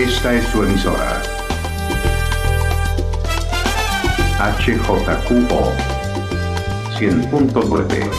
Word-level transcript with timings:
Esta 0.00 0.32
es 0.34 0.46
su 0.46 0.62
emisora. 0.62 1.20
HJQO 4.58 5.74
100.9 6.98 8.10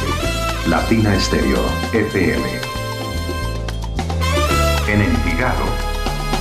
Latina 0.69 1.15
Estéreo 1.15 1.59
FM. 1.91 2.43
En 4.89 5.01
Envigado, 5.01 5.65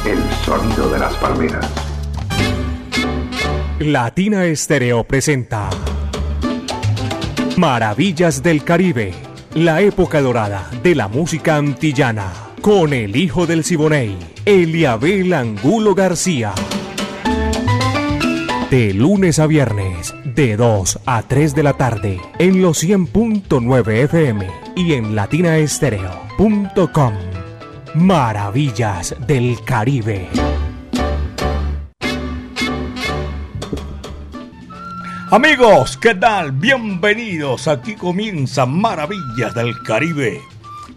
el 0.05 0.19
sonido 0.45 0.91
de 0.91 0.99
las 0.99 1.15
palmeras. 1.15 1.67
Latina 3.79 4.45
Estéreo 4.45 5.05
presenta 5.05 5.71
Maravillas 7.57 8.43
del 8.43 8.63
Caribe, 8.63 9.15
la 9.55 9.81
época 9.81 10.21
dorada 10.21 10.69
de 10.83 10.95
la 10.95 11.09
música 11.09 11.57
antillana, 11.57 12.31
con 12.61 12.93
el 12.93 13.17
hijo 13.17 13.47
del 13.47 13.65
Siboney, 13.65 14.19
Eliabel 14.51 15.33
Angulo 15.33 15.95
García. 15.95 16.53
De 18.69 18.93
lunes 18.93 19.39
a 19.39 19.47
viernes, 19.47 20.13
de 20.25 20.57
2 20.57 20.99
a 21.07 21.23
3 21.23 21.55
de 21.55 21.63
la 21.63 21.75
tarde, 21.75 22.21
en 22.41 22.61
los 22.61 22.83
100.9 22.83 23.89
FM 24.07 24.51
y 24.75 24.95
en 24.95 25.15
latinaestereo.com. 25.15 27.15
Maravillas 27.95 29.15
del 29.25 29.57
Caribe. 29.65 30.29
Amigos, 35.31 35.97
¿qué 35.97 36.17
tal? 36.17 36.51
Bienvenidos. 36.51 37.69
Aquí 37.69 37.95
comienza 37.95 38.67
Maravillas 38.67 39.55
del 39.55 39.81
Caribe. 39.85 40.41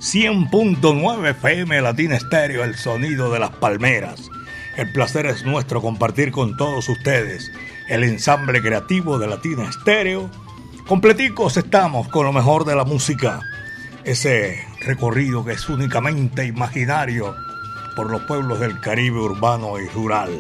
100.9 0.04 1.30
FM 1.30 1.82
Latina 1.82 2.18
Estéreo, 2.18 2.66
el 2.66 2.76
sonido 2.76 3.32
de 3.32 3.40
las 3.40 3.52
palmeras. 3.52 4.30
El 4.76 4.92
placer 4.92 5.26
es 5.28 5.46
nuestro 5.46 5.82
compartir 5.82 6.34
con 6.34 6.58
todos 6.58 6.90
ustedes 6.90 7.50
el 7.88 8.04
ensamble 8.04 8.62
creativo 8.62 9.18
de 9.18 9.28
Latina 9.28 9.64
Estéreo. 9.64 10.30
Completicos 10.88 11.56
estamos 11.56 12.10
con 12.10 12.26
lo 12.26 12.34
mejor 12.34 12.66
de 12.66 12.76
la 12.76 12.84
música. 12.84 13.40
Ese 14.04 14.68
recorrido 14.82 15.46
que 15.46 15.54
es 15.54 15.70
únicamente 15.70 16.46
imaginario 16.46 17.34
por 17.96 18.12
los 18.12 18.24
pueblos 18.24 18.60
del 18.60 18.82
Caribe 18.82 19.22
urbano 19.22 19.80
y 19.80 19.88
rural. 19.88 20.32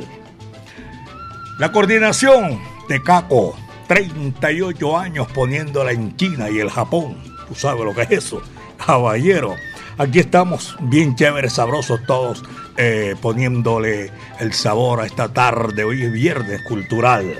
La 1.57 1.71
coordinación 1.71 2.59
de 2.89 3.01
Caco, 3.01 3.55
38 3.87 4.97
años 4.97 5.27
poniéndola 5.31 5.93
en 5.93 6.17
China 6.17 6.49
y 6.49 6.59
el 6.59 6.69
Japón. 6.69 7.15
Tú 7.47 7.55
sabes 7.55 7.85
lo 7.85 7.95
que 7.95 8.01
es 8.01 8.11
eso, 8.11 8.41
caballero. 8.85 9.55
Aquí 9.97 10.19
estamos 10.19 10.75
bien 10.81 11.15
chéveres, 11.15 11.53
sabrosos 11.53 12.01
todos, 12.05 12.43
eh, 12.77 13.15
poniéndole 13.21 14.11
el 14.39 14.53
sabor 14.53 15.01
a 15.01 15.05
esta 15.05 15.31
tarde. 15.31 15.83
Hoy 15.83 16.03
es 16.03 16.11
viernes 16.11 16.61
cultural. 16.63 17.35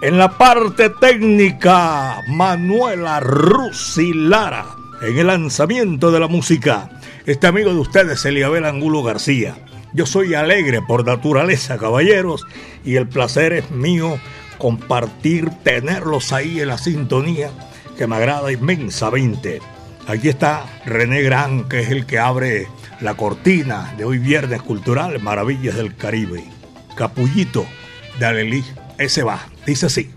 En 0.00 0.18
la 0.18 0.36
parte 0.36 0.90
técnica, 0.90 2.22
Manuela 2.28 3.20
Rusilara. 3.20 4.66
En 5.02 5.18
el 5.18 5.26
lanzamiento 5.26 6.10
de 6.10 6.20
la 6.20 6.28
música, 6.28 6.90
este 7.26 7.46
amigo 7.46 7.72
de 7.72 7.80
ustedes, 7.80 8.24
Eliabel 8.24 8.64
Angulo 8.64 9.02
García. 9.02 9.56
Yo 9.92 10.06
soy 10.06 10.34
alegre 10.34 10.80
por 10.82 11.04
naturaleza, 11.04 11.78
caballeros, 11.78 12.46
y 12.84 12.96
el 12.96 13.06
placer 13.08 13.52
es 13.52 13.70
mío 13.70 14.18
compartir, 14.58 15.50
tenerlos 15.62 16.32
ahí 16.32 16.60
en 16.60 16.68
la 16.68 16.78
sintonía 16.78 17.50
que 17.96 18.06
me 18.06 18.16
agrada 18.16 18.50
inmensamente. 18.50 19.60
Aquí 20.06 20.28
está 20.28 20.66
René 20.84 21.22
Gran, 21.22 21.68
que 21.68 21.80
es 21.80 21.90
el 21.90 22.06
que 22.06 22.18
abre 22.18 22.68
la 23.00 23.14
cortina 23.14 23.94
de 23.96 24.04
hoy 24.04 24.18
viernes 24.18 24.62
cultural, 24.62 25.20
Maravillas 25.20 25.76
del 25.76 25.96
Caribe. 25.96 26.44
Capullito 26.94 27.66
de 28.18 28.26
Alelí, 28.26 28.64
ese 28.98 29.22
va, 29.22 29.40
dice 29.66 29.86
así. 29.86 30.10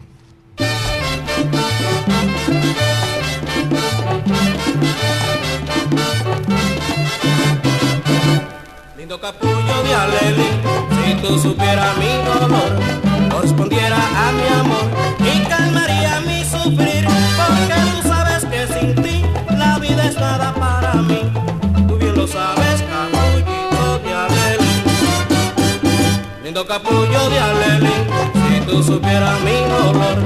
Lindo 8.97 9.19
capullo 9.19 9.83
de 9.83 9.95
Alelí, 9.95 10.49
si 11.05 11.21
tú 11.21 11.39
supieras 11.39 11.97
mi 11.97 12.13
dolor 12.25 12.97
correspondiera 13.37 13.97
a 13.97 14.31
mi 14.31 14.47
amor 14.59 14.89
y 15.19 15.47
calmaría 15.47 16.21
mi 16.21 16.43
sufrir, 16.43 17.05
porque 17.37 17.86
es 20.07 20.15
nada 20.15 20.53
para 20.53 20.93
mí. 20.95 21.21
Tú 21.87 21.97
bien 21.97 22.15
lo 22.15 22.27
sabes, 22.27 22.83
capullito 22.91 23.99
de 24.03 24.13
Alelí. 24.13 24.73
Lindo 26.43 26.65
capullo 26.65 27.29
de 27.29 27.39
Alelí, 27.39 27.95
si 28.47 28.61
tú 28.65 28.83
supieras 28.83 29.39
mi 29.41 29.57
dolor, 29.75 30.17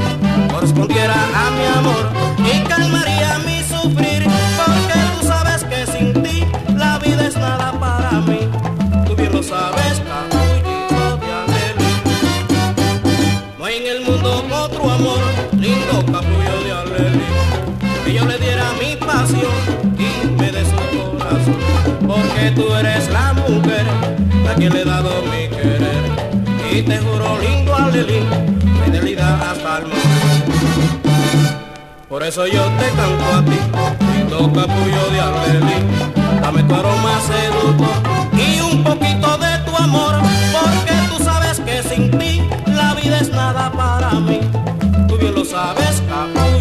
correspondiera 0.51 1.15
a 1.41 1.51
mi 1.57 1.65
amor 1.79 2.03
y 2.51 2.59
calmaría 2.69 3.39
mi 3.45 3.63
sufrir, 3.63 4.27
porque 4.65 4.99
tú 5.13 5.27
sabes 5.27 5.63
que 5.63 5.85
sin 5.91 6.13
ti 6.21 6.45
la 6.75 6.99
vida 6.99 7.27
es 7.27 7.35
nada 7.35 7.71
para 7.79 8.11
mí. 8.21 8.41
Tú 9.07 9.15
bien 9.15 9.31
lo 9.33 9.41
sabes, 9.41 10.01
y 19.13 20.27
me 20.39 20.51
des 20.51 20.69
corazón, 20.69 21.57
porque 22.07 22.51
tú 22.55 22.73
eres 22.73 23.09
la 23.09 23.33
mujer 23.33 23.85
a 24.49 24.53
quien 24.55 24.73
le 24.73 24.81
he 24.81 24.85
dado 24.85 25.09
mi 25.23 25.49
querer. 25.49 26.03
Y 26.71 26.81
te 26.81 26.97
juro 26.97 27.37
lindo 27.39 27.75
alelín, 27.75 28.25
fidelidad 28.85 29.51
hasta 29.51 29.79
el 29.79 29.83
mundo. 29.83 31.03
Por 32.07 32.23
eso 32.23 32.47
yo 32.47 32.63
te 32.79 32.89
canto 32.95 33.25
a 33.35 33.43
ti, 33.43 33.59
lindo 34.15 34.51
capullo 34.53 35.03
de 35.11 35.19
alelín, 35.19 35.85
dame 36.41 36.63
tu 36.63 36.75
aroma 36.75 37.19
seductor 37.21 37.95
y 38.33 38.61
un 38.61 38.83
poquito 38.83 39.37
de 39.37 39.57
tu 39.65 39.75
amor, 39.75 40.21
porque 40.53 40.93
tú 41.09 41.23
sabes 41.23 41.59
que 41.59 41.83
sin 41.83 42.11
ti 42.17 42.41
la 42.65 42.93
vida 42.93 43.19
es 43.19 43.29
nada 43.29 43.71
para 43.71 44.11
mí. 44.11 44.39
Tú 45.09 45.17
bien 45.17 45.35
lo 45.35 45.43
sabes, 45.43 46.01
capullo. 46.07 46.60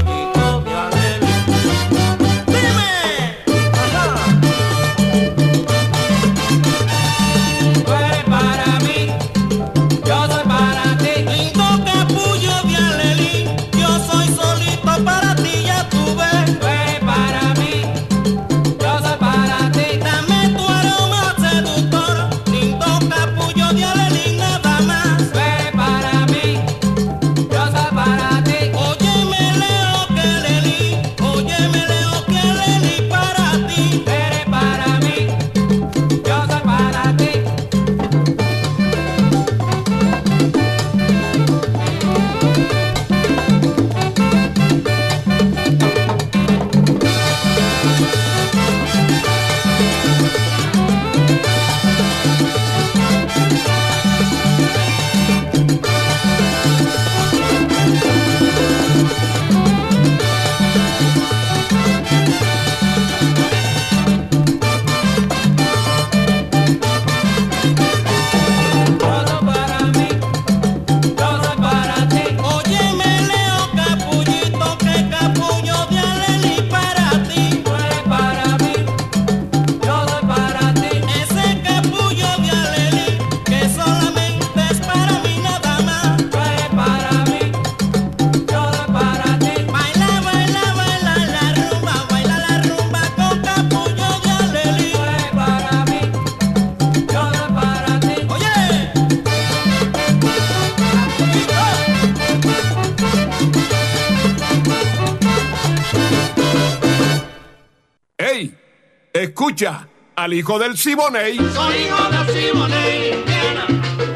Al 110.30 110.34
hijo 110.34 110.60
del 110.60 110.78
Siboney. 110.78 111.38
Soy 111.38 111.74
hijo 111.74 112.08
del 112.08 112.28
Siboney, 112.28 113.14
Indiana. 113.14 113.66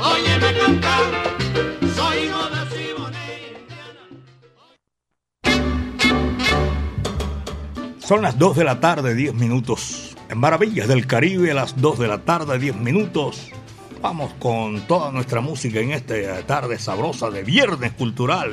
Óyeme 0.01 0.59
cantar. 0.61 1.03
Soy 1.97 2.19
hijo 2.19 2.43
del 2.51 2.69
Siboney, 2.71 3.57
Indiana. 3.59 3.99
Son 7.99 8.23
las 8.23 8.39
2 8.39 8.57
de 8.57 8.65
la 8.65 8.79
tarde, 8.79 9.17
10 9.17 9.35
minutos. 9.35 10.15
En 10.29 10.39
Maravillas 10.39 10.87
del 10.87 11.09
Caribe, 11.09 11.51
a 11.51 11.55
las 11.55 11.81
2 11.81 11.99
de 11.99 12.07
la 12.07 12.19
tarde, 12.19 12.61
10 12.61 12.77
minutos. 12.77 13.51
Vamos 14.01 14.35
con 14.35 14.83
toda 14.83 15.11
nuestra 15.11 15.41
música 15.41 15.81
en 15.81 15.91
esta 15.91 16.15
tarde 16.47 16.79
sabrosa 16.79 17.29
de 17.31 17.43
Viernes 17.43 17.91
Cultural. 17.93 18.53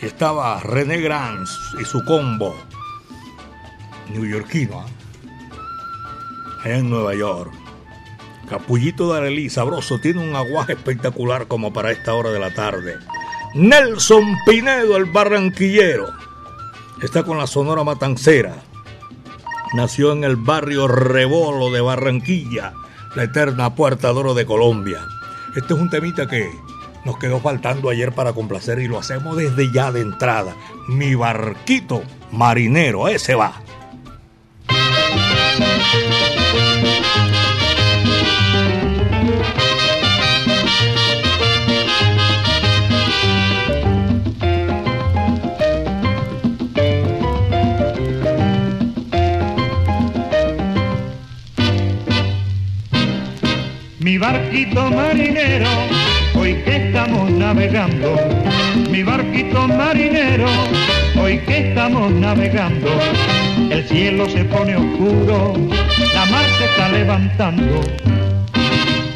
estaba 0.00 0.58
René 0.60 1.02
Granz 1.02 1.50
y 1.78 1.84
su 1.84 2.02
combo 2.06 2.54
neoyorquino. 4.10 4.86
¿eh? 4.86 5.01
En 6.64 6.90
Nueva 6.90 7.14
York. 7.14 7.52
Capullito 8.48 9.12
de 9.12 9.18
Arelí, 9.18 9.48
sabroso, 9.48 9.98
tiene 9.98 10.20
un 10.20 10.36
aguaje 10.36 10.74
espectacular 10.74 11.46
como 11.46 11.72
para 11.72 11.90
esta 11.90 12.14
hora 12.14 12.30
de 12.30 12.38
la 12.38 12.52
tarde. 12.54 12.96
Nelson 13.54 14.38
Pinedo, 14.46 14.96
el 14.96 15.06
barranquillero, 15.06 16.08
está 17.02 17.22
con 17.22 17.38
la 17.38 17.46
Sonora 17.46 17.84
Matancera. 17.84 18.62
Nació 19.74 20.12
en 20.12 20.24
el 20.24 20.36
barrio 20.36 20.88
Rebolo 20.88 21.70
de 21.70 21.80
Barranquilla, 21.80 22.74
la 23.14 23.24
eterna 23.24 23.74
Puerta 23.74 24.12
de 24.12 24.18
Oro 24.18 24.34
de 24.34 24.44
Colombia. 24.44 25.00
Este 25.56 25.74
es 25.74 25.80
un 25.80 25.90
temita 25.90 26.28
que 26.28 26.50
nos 27.04 27.18
quedó 27.18 27.40
faltando 27.40 27.90
ayer 27.90 28.12
para 28.12 28.32
complacer 28.32 28.78
y 28.78 28.88
lo 28.88 28.98
hacemos 28.98 29.36
desde 29.36 29.72
ya 29.72 29.90
de 29.90 30.00
entrada. 30.00 30.54
Mi 30.88 31.14
barquito 31.14 32.02
marinero, 32.30 33.08
ese 33.08 33.34
va. 33.34 33.62
Mi 54.12 54.18
barquito 54.18 54.90
marinero, 54.90 55.70
hoy 56.34 56.52
que 56.64 56.76
estamos 56.76 57.30
navegando, 57.30 58.14
mi 58.90 59.02
barquito 59.02 59.66
marinero, 59.66 60.44
hoy 61.18 61.38
que 61.38 61.70
estamos 61.70 62.12
navegando, 62.12 62.90
el 63.70 63.88
cielo 63.88 64.28
se 64.28 64.44
pone 64.44 64.76
oscuro, 64.76 65.54
la 66.12 66.26
mar 66.26 66.44
se 66.58 66.64
está 66.66 66.90
levantando, 66.90 67.80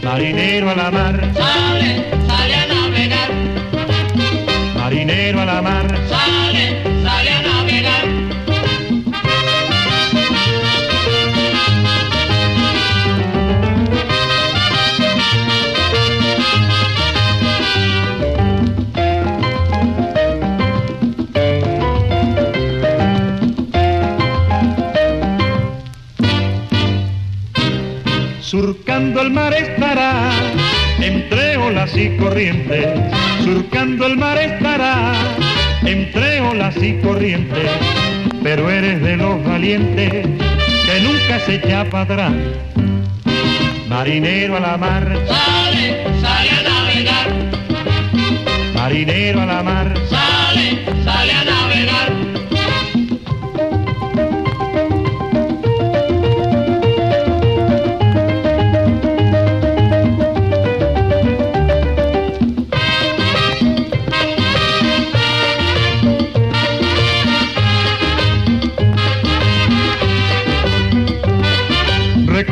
marinero 0.02 0.70
a 0.70 0.74
la 0.74 0.90
mar, 0.90 1.30
sale, 1.34 2.04
sale 2.26 2.54
a 2.54 2.66
navegar, 2.66 3.30
marinero 4.78 5.42
a 5.42 5.44
la 5.44 5.60
mar, 5.60 5.86
sale, 6.08 6.85
Surcando 28.96 29.20
el 29.20 29.30
mar 29.30 29.52
estará, 29.52 30.30
entre 31.02 31.58
olas 31.58 31.94
y 31.94 32.16
corrientes. 32.16 32.88
Surcando 33.44 34.06
el 34.06 34.16
mar 34.16 34.38
estará, 34.38 35.12
entre 35.84 36.40
olas 36.40 36.74
y 36.82 36.94
corrientes. 37.02 37.70
Pero 38.42 38.70
eres 38.70 39.02
de 39.02 39.18
los 39.18 39.44
valientes 39.44 40.12
que 40.12 41.00
nunca 41.02 41.38
se 41.44 41.56
echa 41.56 41.84
para 41.90 42.04
atrás. 42.04 42.32
Marinero 43.86 44.56
a 44.56 44.60
la 44.60 44.78
mar, 44.78 45.14
sale, 45.28 46.06
sale 46.22 46.50
a 46.52 46.62
navegar. 46.62 47.28
Marinero 48.74 49.42
a 49.42 49.46
la 49.46 49.62
mar, 49.62 49.94
sale, 50.08 50.86
sale 51.04 51.32
a 51.32 51.44
navegar. 51.44 51.55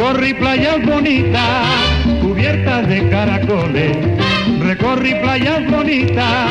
Recorrí 0.04 0.34
playas 0.34 0.84
bonitas, 0.84 1.66
cubiertas 2.20 2.86
de 2.86 3.08
caracoles. 3.08 3.96
Recorrí 4.60 5.14
playas 5.14 5.66
bonitas, 5.70 6.50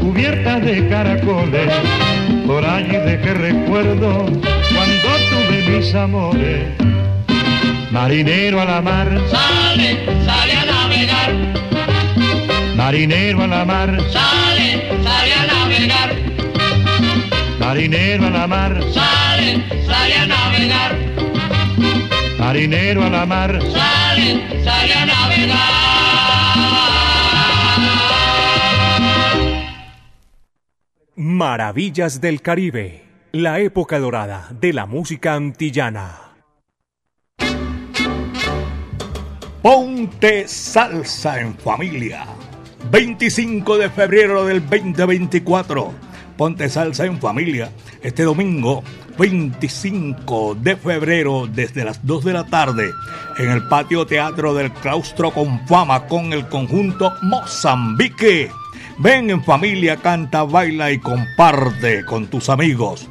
cubiertas 0.00 0.64
de 0.64 0.88
caracoles. 0.88 1.72
Por 2.44 2.64
allí 2.64 2.96
dejé 2.96 3.34
recuerdo 3.34 4.24
cuando 4.26 5.08
tuve 5.30 5.62
mis 5.70 5.94
amores. 5.94 6.66
Marinero 7.92 8.60
a 8.62 8.64
la 8.64 8.82
mar, 8.82 9.08
sale, 9.30 10.04
sale 10.24 10.52
a 10.54 10.64
navegar. 10.64 11.34
Marinero 12.74 13.44
a 13.44 13.46
la 13.46 13.64
mar, 13.64 13.96
sale, 14.10 14.90
sale 15.04 15.34
a 15.34 15.46
navegar. 15.46 16.16
Marinero 17.60 18.26
a 18.26 18.30
la 18.30 18.46
mar, 18.48 18.80
sale, 18.92 19.62
sale 19.86 20.14
a 20.14 20.26
navegar. 20.26 21.07
Marinero 22.48 23.04
a 23.04 23.10
la 23.10 23.26
mar, 23.26 23.60
sale, 23.60 24.64
sale 24.64 24.94
a 24.94 25.04
navegar. 25.04 25.58
Maravillas 31.14 32.22
del 32.22 32.40
Caribe, 32.40 33.04
la 33.32 33.60
época 33.60 33.98
dorada 33.98 34.48
de 34.58 34.72
la 34.72 34.86
música 34.86 35.34
antillana. 35.34 36.20
Ponte 39.60 40.48
salsa 40.48 41.42
en 41.42 41.54
familia. 41.54 42.24
25 42.90 43.76
de 43.76 43.90
febrero 43.90 44.46
del 44.46 44.66
2024. 44.66 46.07
Ponte 46.38 46.68
salsa 46.68 47.04
en 47.04 47.18
familia. 47.18 47.72
Este 48.00 48.22
domingo 48.22 48.84
25 49.18 50.54
de 50.54 50.76
febrero 50.76 51.48
desde 51.52 51.84
las 51.84 52.06
2 52.06 52.24
de 52.26 52.32
la 52.32 52.44
tarde 52.44 52.92
en 53.38 53.50
el 53.50 53.66
patio 53.66 54.06
teatro 54.06 54.54
del 54.54 54.72
claustro 54.72 55.32
con 55.32 55.66
fama 55.66 56.06
con 56.06 56.32
el 56.32 56.46
conjunto 56.46 57.12
Mozambique. 57.22 58.52
Ven 58.98 59.30
en 59.30 59.42
familia, 59.42 59.96
canta, 59.96 60.44
baila 60.44 60.92
y 60.92 61.00
comparte 61.00 62.04
con 62.04 62.28
tus 62.28 62.48
amigos. 62.48 63.08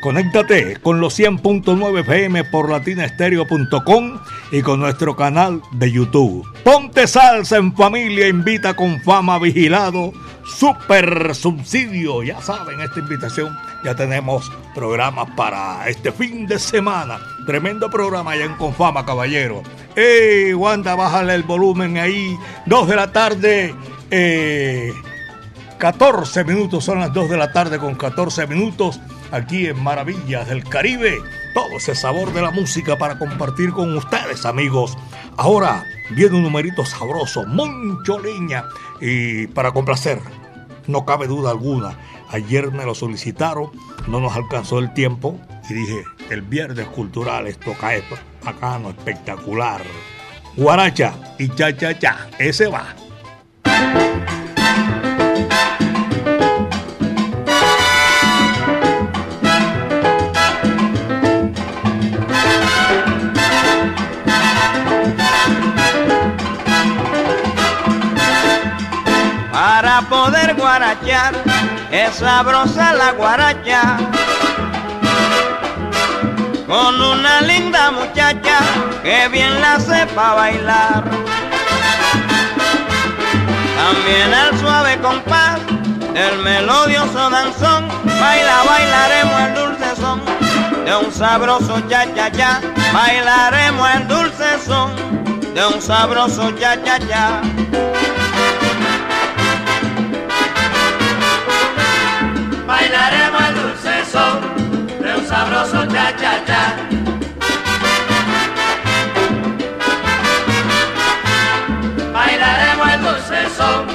Conéctate 0.00 0.76
con 0.80 1.00
los 1.00 1.18
100.9 1.18 2.00
FM 2.00 2.44
por 2.44 2.70
latinastereo.com 2.70 4.18
y 4.52 4.62
con 4.62 4.78
nuestro 4.78 5.16
canal 5.16 5.60
de 5.72 5.90
YouTube. 5.90 6.46
Ponte 6.62 7.08
salsa 7.08 7.56
en 7.56 7.74
familia, 7.74 8.28
invita 8.28 8.74
con 8.74 9.00
fama 9.02 9.38
vigilado, 9.40 10.12
super 10.56 11.34
subsidio. 11.34 12.22
Ya 12.22 12.40
saben, 12.40 12.80
esta 12.80 13.00
invitación 13.00 13.56
ya 13.84 13.94
tenemos 13.94 14.50
programas 14.74 15.28
para 15.36 15.88
este 15.88 16.12
fin 16.12 16.46
de 16.46 16.58
semana. 16.58 17.18
Tremendo 17.46 17.90
programa 17.90 18.32
allá 18.32 18.44
en 18.44 18.54
Confama, 18.56 19.06
caballero. 19.06 19.62
¡Ey, 19.96 20.52
Wanda, 20.54 20.94
bájale 20.94 21.34
el 21.34 21.42
volumen 21.42 21.98
ahí! 21.98 22.36
Dos 22.66 22.88
de 22.88 22.96
la 22.96 23.12
tarde. 23.12 23.74
Eh, 24.10 24.92
14 25.78 26.44
minutos, 26.44 26.84
son 26.84 27.00
las 27.00 27.12
2 27.14 27.30
de 27.30 27.36
la 27.38 27.52
tarde 27.52 27.78
con 27.78 27.94
14 27.94 28.46
minutos 28.46 29.00
aquí 29.30 29.66
en 29.66 29.82
Maravillas 29.82 30.48
del 30.48 30.62
Caribe. 30.64 31.18
Todo 31.54 31.78
ese 31.78 31.94
sabor 31.94 32.32
de 32.32 32.42
la 32.42 32.50
música 32.50 32.98
para 32.98 33.18
compartir 33.18 33.70
con 33.72 33.96
ustedes, 33.96 34.44
amigos. 34.44 34.98
Ahora 35.36 35.84
viene 36.10 36.36
un 36.36 36.42
numerito 36.42 36.84
sabroso, 36.84 37.46
mucho 37.46 38.18
leña. 38.18 38.66
Y 39.00 39.46
para 39.48 39.72
complacer, 39.72 40.20
no 40.90 41.04
cabe 41.04 41.26
duda 41.26 41.50
alguna. 41.50 41.98
Ayer 42.28 42.70
me 42.72 42.84
lo 42.84 42.94
solicitaron, 42.94 43.70
no 44.06 44.20
nos 44.20 44.34
alcanzó 44.34 44.78
el 44.78 44.92
tiempo 44.92 45.38
y 45.68 45.74
dije, 45.74 46.04
el 46.30 46.42
viernes 46.42 46.86
cultural 46.88 47.46
esto 47.46 47.74
cae 47.80 48.02
bacano, 48.44 48.90
espectacular. 48.90 49.82
Guaracha 50.56 51.14
y 51.38 51.48
cha 51.48 51.76
cha 51.76 51.98
cha, 51.98 52.28
ese 52.38 52.66
va. 52.66 52.94
Es 71.92 72.16
sabrosa 72.16 72.92
la 72.94 73.12
guaracha. 73.12 73.96
Con 76.66 77.00
una 77.00 77.40
linda 77.42 77.92
muchacha 77.92 78.58
que 79.02 79.28
bien 79.28 79.60
la 79.60 79.78
sepa 79.78 80.34
bailar. 80.34 81.04
También 83.76 84.34
el 84.34 84.58
suave 84.58 84.98
compás 85.00 85.60
del 86.12 86.38
melodioso 86.40 87.30
danzón, 87.30 87.88
baila, 88.20 88.62
bailaremos 88.68 89.40
el 89.42 89.54
dulce 89.54 89.96
son 89.96 90.20
de 90.84 90.96
un 90.96 91.12
sabroso 91.12 91.80
cha 91.88 92.04
cha 92.14 92.32
cha, 92.32 92.60
bailaremos 92.92 93.88
el 93.94 94.08
dulce 94.08 94.58
son 94.66 94.90
de 95.54 95.66
un 95.66 95.80
sabroso 95.80 96.50
cha 96.58 96.82
cha 96.82 96.98
cha. 96.98 97.89
Bailaremos 102.70 103.42
el 103.48 103.54
dulce 103.56 103.94
son 104.12 104.40
de 105.02 105.16
un 105.18 105.26
sabroso 105.26 105.84
cha 105.86 106.16
cha 106.20 106.34
cha. 106.46 106.76
Bailaremos 112.12 112.88
el 112.94 113.00
dulce 113.02 113.38
son 113.56 113.86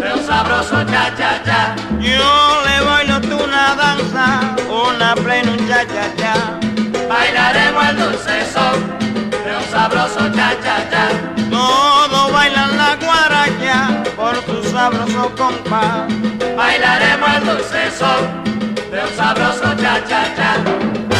de 0.00 0.12
un 0.14 0.26
sabroso 0.26 0.84
cha 0.84 1.14
cha 1.18 1.42
cha. 1.44 1.76
Yo 2.00 2.62
le 2.66 2.80
bailo 2.86 3.20
tú 3.20 3.36
una 3.44 3.74
danza, 3.74 4.54
una 4.70 5.14
plena 5.16 5.52
un 5.52 5.68
cha 5.68 5.84
cha 5.92 6.06
cha. 6.16 6.34
Bailaremos 7.06 7.84
el 7.90 7.96
dulce 7.98 8.36
son 8.54 8.78
de 9.44 9.52
un 9.60 9.64
sabroso 9.70 10.32
cha 10.34 10.50
cha 10.64 10.76
cha. 10.90 11.08
Todos 11.50 12.32
bailan 12.32 12.74
la 12.78 12.96
guaracha 12.96 14.02
por 14.16 14.34
sabroso 14.74 15.34
compás. 15.36 16.12
Bailaremos 16.56 17.28
el 17.36 17.46
dulce 17.46 17.90
son 17.96 18.44
de 18.90 19.00
un 19.02 19.16
sabroso 19.16 19.76
cha 19.78 21.13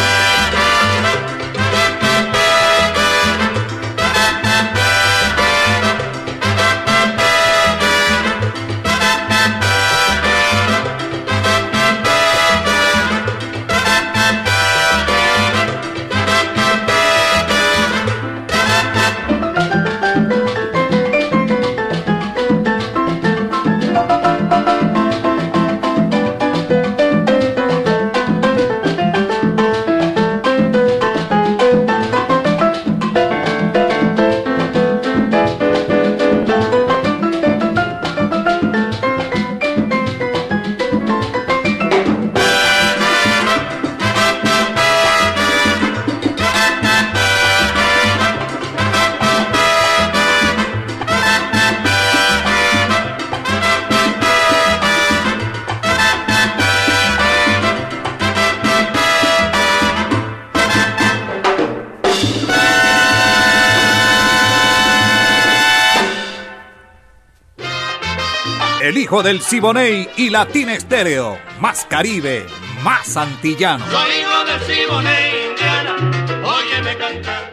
hijo 69.14 69.23
del 69.23 69.42
Siboney 69.42 70.09
y 70.16 70.28
Latina 70.28 70.75
Estéreo. 70.75 71.38
Más 71.61 71.85
Caribe, 71.85 72.47
más 72.83 73.16
antillano. 73.16 73.85
Soy 73.88 74.11
hijo 74.11 74.44
del 74.44 74.61
Siboney, 74.62 75.50
Indiana, 75.50 76.42
óyeme 76.44 76.97
cantar. 76.97 77.52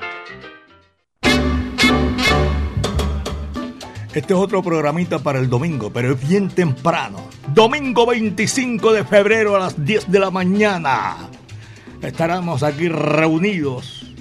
Este 4.12 4.34
es 4.34 4.40
otro 4.40 4.64
programita 4.64 5.20
para 5.20 5.38
el 5.38 5.52
domingo, 5.52 5.94
pero 5.94 6.14
es 6.14 6.28
bien 6.28 6.50
temprano. 6.50 7.30
Domingo 7.54 8.08
25 8.08 8.94
de 8.94 9.04
febrero 9.04 9.56
a 9.56 9.60
las 9.60 9.86
10 9.86 10.12
de 10.12 10.20
la 10.20 10.32
mañana. 10.32 11.30
Estaremos 12.02 12.64
aquí 12.64 12.90
reunidos 12.90 14.12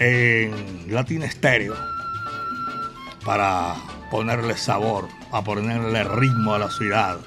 en 0.00 0.92
Latina 0.92 1.26
Estéreo 1.26 1.76
para 3.24 3.76
ponerle 4.10 4.56
sabor, 4.56 5.06
a 5.32 5.42
ponerle 5.42 6.04
ritmo 6.04 6.54
a 6.54 6.58
la 6.58 6.70
ciudad. 6.70 7.18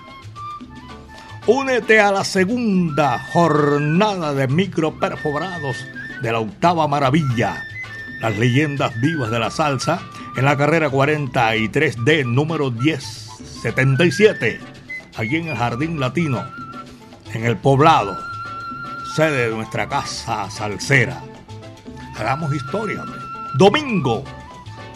Únete 1.45 1.99
a 1.99 2.11
la 2.11 2.23
segunda 2.23 3.19
jornada 3.19 4.33
de 4.33 4.47
micro 4.47 4.97
perforados 4.97 5.75
de 6.21 6.31
la 6.31 6.39
octava 6.39 6.87
maravilla, 6.87 7.61
las 8.21 8.37
leyendas 8.37 8.99
vivas 9.01 9.29
de 9.29 9.39
la 9.39 9.51
salsa, 9.51 10.01
en 10.37 10.45
la 10.45 10.55
carrera 10.55 10.89
43D 10.89 12.25
número 12.25 12.71
1077, 12.71 14.59
allí 15.17 15.35
en 15.35 15.49
el 15.49 15.57
Jardín 15.57 15.99
Latino, 15.99 16.45
en 17.33 17.43
el 17.45 17.57
poblado, 17.57 18.17
sede 19.15 19.49
de 19.49 19.55
nuestra 19.55 19.89
casa 19.89 20.49
salsera. 20.49 21.21
Hagamos 22.17 22.53
historia. 22.53 23.03
Domingo 23.55 24.23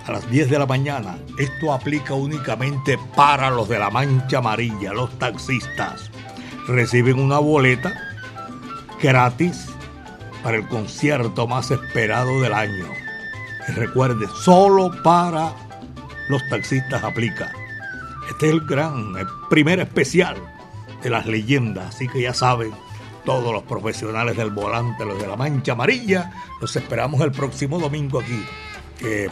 a 0.07 0.13
las 0.13 0.29
10 0.29 0.49
de 0.49 0.59
la 0.59 0.65
mañana. 0.65 1.17
Esto 1.37 1.73
aplica 1.73 2.13
únicamente 2.13 2.97
para 3.15 3.49
los 3.49 3.67
de 3.67 3.79
la 3.79 3.89
mancha 3.89 4.37
amarilla, 4.37 4.93
los 4.93 5.17
taxistas. 5.19 6.09
Reciben 6.67 7.19
una 7.19 7.39
boleta 7.39 7.93
gratis 9.01 9.67
para 10.43 10.57
el 10.57 10.67
concierto 10.67 11.47
más 11.47 11.71
esperado 11.71 12.41
del 12.41 12.53
año. 12.53 12.85
Y 13.67 13.71
recuerde, 13.73 14.27
solo 14.41 14.91
para 15.03 15.53
los 16.29 16.41
taxistas 16.49 17.03
aplica. 17.03 17.51
Este 18.29 18.47
es 18.47 18.53
el 18.53 18.61
gran, 18.61 19.15
el 19.17 19.27
primer 19.49 19.79
especial 19.79 20.37
de 21.03 21.09
las 21.09 21.25
leyendas, 21.25 21.95
así 21.95 22.07
que 22.07 22.21
ya 22.21 22.33
saben, 22.33 22.71
todos 23.25 23.53
los 23.53 23.63
profesionales 23.63 24.37
del 24.37 24.51
volante, 24.51 25.05
los 25.05 25.19
de 25.19 25.27
la 25.27 25.35
mancha 25.35 25.73
amarilla, 25.73 26.31
los 26.61 26.75
esperamos 26.75 27.19
el 27.21 27.31
próximo 27.31 27.77
domingo 27.77 28.21
aquí 28.21 28.45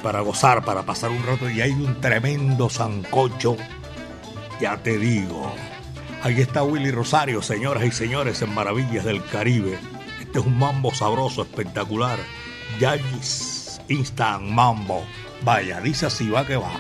para 0.01 0.21
gozar, 0.21 0.63
para 0.63 0.83
pasar 0.83 1.11
un 1.11 1.23
rato 1.23 1.49
y 1.49 1.61
hay 1.61 1.71
un 1.71 1.99
tremendo 2.01 2.69
sancocho, 2.69 3.57
ya 4.59 4.77
te 4.77 4.97
digo. 4.97 5.51
Ahí 6.23 6.41
está 6.41 6.63
Willy 6.63 6.91
Rosario, 6.91 7.41
señoras 7.41 7.85
y 7.85 7.91
señores, 7.91 8.41
en 8.41 8.53
Maravillas 8.53 9.05
del 9.05 9.23
Caribe. 9.25 9.77
Este 10.19 10.39
es 10.39 10.45
un 10.45 10.57
mambo 10.57 10.93
sabroso, 10.93 11.43
espectacular. 11.43 12.17
Yagis 12.79 13.79
Instant 13.89 14.43
Mambo. 14.43 15.03
Vaya, 15.43 15.79
dice 15.81 16.07
así 16.07 16.29
va 16.29 16.45
que 16.45 16.57
va. 16.57 16.71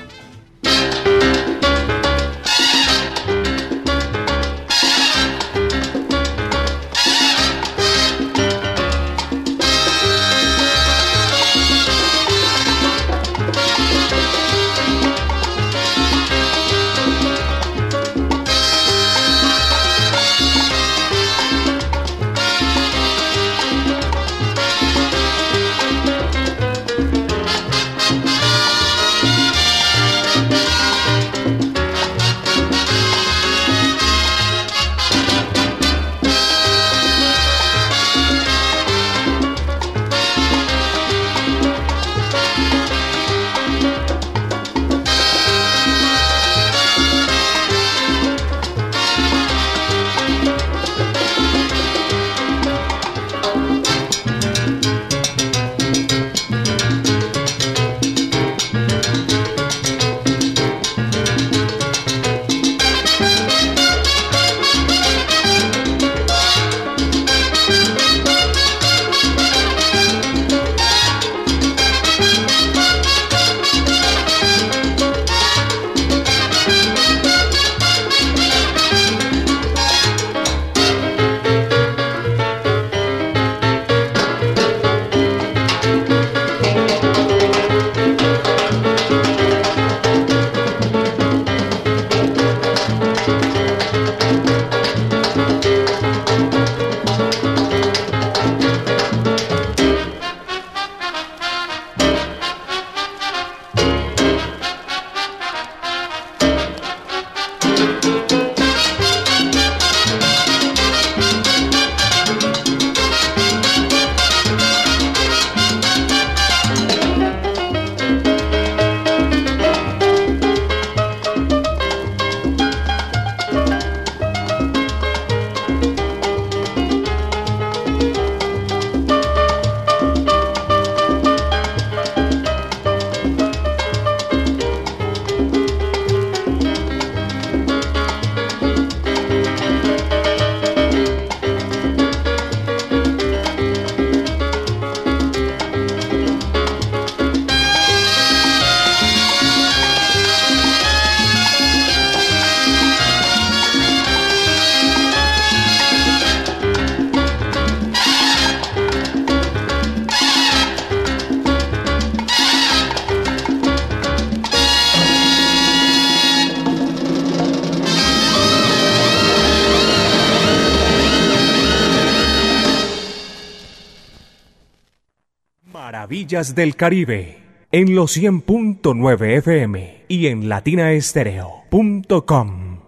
Maravillas 176.25 176.55
del 176.55 176.75
Caribe 176.75 177.37
en 177.71 177.93
los 177.93 178.17
100.9 178.17 179.37
FM 179.37 180.05
y 180.07 180.25
en 180.25 180.49
latinaestereo.com. 180.49 182.79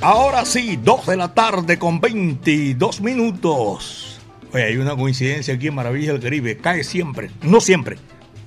Ahora 0.00 0.46
sí, 0.46 0.78
2 0.82 1.06
de 1.06 1.16
la 1.18 1.34
tarde 1.34 1.78
con 1.78 2.00
22 2.00 3.02
minutos. 3.02 4.18
Oye, 4.54 4.64
hay 4.64 4.78
una 4.78 4.96
coincidencia 4.96 5.52
aquí 5.52 5.66
en 5.66 5.74
Maravillas 5.74 6.14
del 6.14 6.22
Caribe. 6.22 6.56
Cae 6.56 6.84
siempre, 6.84 7.30
no 7.42 7.60
siempre, 7.60 7.98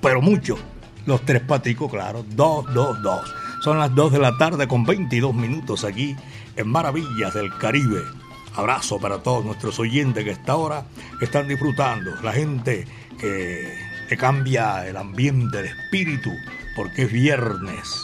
pero 0.02 0.24
mucho. 0.24 0.58
Los 1.06 1.24
tres 1.24 1.44
paticos, 1.44 1.92
claro. 1.92 2.26
2, 2.28 2.74
2, 2.74 3.04
2. 3.04 3.34
Son 3.64 3.78
las 3.78 3.94
2 3.94 4.14
de 4.14 4.20
la 4.20 4.36
tarde 4.40 4.68
con 4.68 4.86
22 4.86 5.36
minutos 5.36 5.84
aquí 5.84 6.16
en 6.56 6.68
Maravillas 6.68 7.36
del 7.36 7.56
Caribe. 7.60 8.21
Abrazo 8.56 9.00
para 9.00 9.20
todos 9.20 9.46
nuestros 9.46 9.80
oyentes 9.80 10.24
que 10.24 10.32
hasta 10.32 10.52
ahora 10.52 10.86
están 11.22 11.48
disfrutando. 11.48 12.12
La 12.22 12.34
gente 12.34 12.86
que, 13.20 14.18
cambia 14.18 14.86
el 14.88 14.98
ambiente, 14.98 15.60
el 15.60 15.68
espíritu, 15.68 16.32
porque 16.76 17.04
es 17.04 17.12
viernes, 17.12 18.04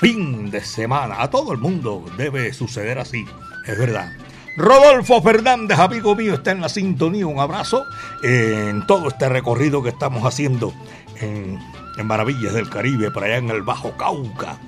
fin 0.00 0.50
de 0.50 0.60
semana. 0.60 1.22
A 1.22 1.30
todo 1.30 1.52
el 1.52 1.58
mundo 1.58 2.04
debe 2.16 2.52
suceder 2.52 2.98
así, 2.98 3.24
es 3.64 3.78
verdad. 3.78 4.12
Rodolfo 4.56 5.22
Fernández, 5.22 5.78
amigo 5.78 6.16
mío, 6.16 6.34
está 6.34 6.50
en 6.50 6.62
la 6.62 6.68
sintonía. 6.68 7.28
Un 7.28 7.38
abrazo 7.38 7.84
en 8.24 8.84
todo 8.86 9.08
este 9.08 9.28
recorrido 9.28 9.84
que 9.84 9.90
estamos 9.90 10.24
haciendo 10.24 10.72
en, 11.20 11.60
en 11.96 12.06
Maravillas 12.06 12.54
del 12.54 12.68
Caribe, 12.68 13.12
para 13.12 13.26
allá 13.26 13.36
en 13.36 13.50
el 13.50 13.62
Bajo 13.62 13.96
Cauca 13.96 14.58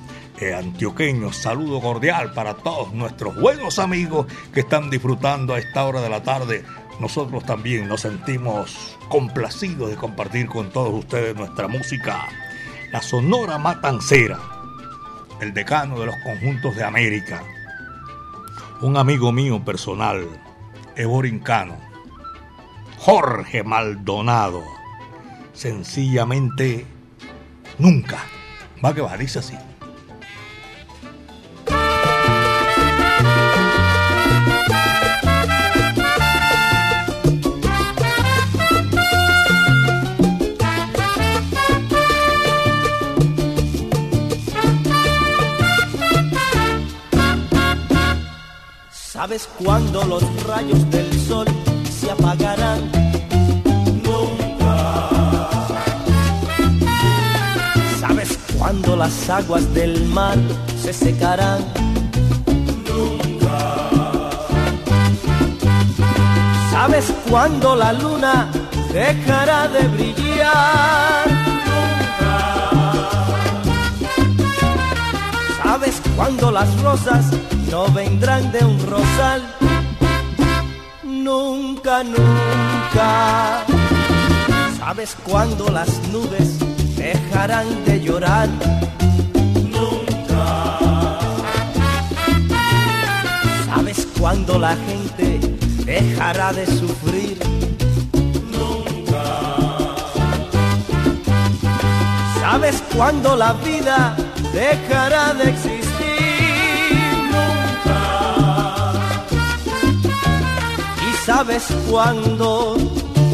eh, 0.41 0.55
antioqueños. 0.55 1.37
Saludo 1.37 1.81
cordial 1.81 2.33
para 2.33 2.55
todos 2.55 2.93
nuestros 2.93 3.35
buenos 3.41 3.79
amigos 3.79 4.27
que 4.53 4.61
están 4.61 4.89
disfrutando 4.89 5.55
a 5.55 5.59
esta 5.59 5.85
hora 5.85 6.01
de 6.01 6.09
la 6.09 6.23
tarde. 6.23 6.65
Nosotros 7.01 7.45
también 7.45 7.89
nos 7.89 8.03
sentimos 8.03 8.97
complacidos 9.09 9.91
de 9.91 9.97
compartir 9.97 10.47
con 10.47 10.71
todos 10.71 10.95
ustedes 10.95 11.35
nuestra 11.35 11.67
música. 11.67 12.29
La 12.93 13.03
Sonora 13.03 13.59
Matancera, 13.59 14.39
el 15.41 15.53
decano 15.53 15.99
de 15.99 16.07
los 16.07 16.17
conjuntos 16.25 16.77
de 16.77 16.85
América. 16.85 17.43
Un 18.81 18.97
amigo 18.97 19.33
mío 19.33 19.65
personal, 19.65 20.25
eborincano, 20.95 21.77
Jorge 22.99 23.65
Maldonado. 23.65 24.63
Sencillamente, 25.53 26.87
nunca. 27.79 28.19
Va 28.85 28.95
que 28.95 29.01
va, 29.01 29.17
dice 29.17 29.41
así. 29.41 29.57
¿Sabes 49.29 49.49
cuándo 49.63 50.03
los 50.05 50.23
rayos 50.47 50.91
del 50.91 51.13
sol 51.29 51.45
se 52.01 52.11
apagarán? 52.11 52.91
Nunca. 54.03 55.51
¿Sabes 58.01 58.39
cuándo 58.57 58.97
las 58.97 59.29
aguas 59.29 59.75
del 59.75 60.03
mar 60.07 60.39
se 60.83 60.95
secarán? 60.95 61.63
Nunca. 62.89 64.31
¿Sabes 66.71 67.13
cuándo 67.29 67.77
la 67.77 67.93
luna 67.93 68.51
dejará 68.95 69.69
de 69.69 69.89
brillar? 69.89 71.29
Nunca. 74.39 74.63
¿Sabes 75.63 76.01
cuándo 76.17 76.51
las 76.51 76.81
rosas 76.81 77.27
no 77.71 77.89
vendrán 77.93 78.51
de 78.53 78.65
un 78.65 78.79
rosal. 78.87 79.43
Nunca, 81.03 82.03
nunca. 82.03 83.65
¿Sabes 84.79 85.17
cuándo 85.25 85.69
las 85.69 85.89
nubes 86.09 86.59
dejarán 86.97 87.67
de 87.85 88.01
llorar? 88.01 88.49
Nunca. 89.77 90.79
¿Sabes 93.67 94.07
cuándo 94.19 94.59
la 94.59 94.77
gente 94.77 95.41
dejará 95.85 96.53
de 96.53 96.67
sufrir? 96.67 97.39
Nunca. 98.51 99.25
¿Sabes 102.41 102.83
cuándo 102.95 103.37
la 103.37 103.53
vida 103.55 104.17
dejará 104.53 105.35
de 105.35 105.51
existir? 105.51 105.78
Sabes 111.39 111.69
cuándo 111.89 112.77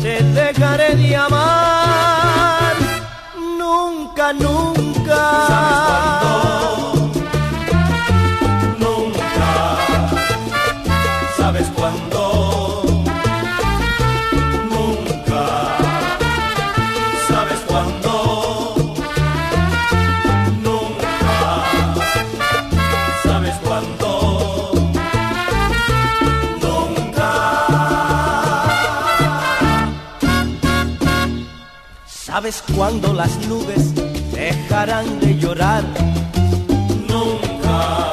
te 0.03 0.23
dejaré 0.23 0.95
de 0.95 1.17
amar. 1.17 2.75
Nunca, 3.59 4.31
nunca. 4.35 5.21
¿Sabes 5.49 6.24
¿Sabes 32.45 32.63
cuándo 32.77 33.15
las 33.15 33.35
nubes 33.49 33.95
dejarán 34.35 35.19
de 35.19 35.39
llorar? 35.39 35.83
Nunca. 37.09 38.13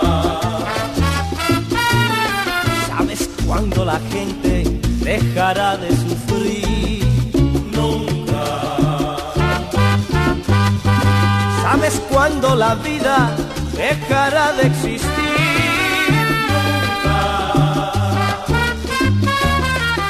¿Sabes 2.87 3.29
cuándo 3.45 3.83
la 3.83 3.99
gente 4.09 4.63
dejará 5.03 5.75
de 5.75 5.89
sufrir? 5.89 7.03
Nunca. 7.75 8.45
¿Sabes 11.63 12.01
cuándo 12.09 12.55
la 12.55 12.75
vida 12.75 13.35
dejará 13.75 14.53
de 14.53 14.67
existir? 14.67 15.01
Nunca. 17.03 17.91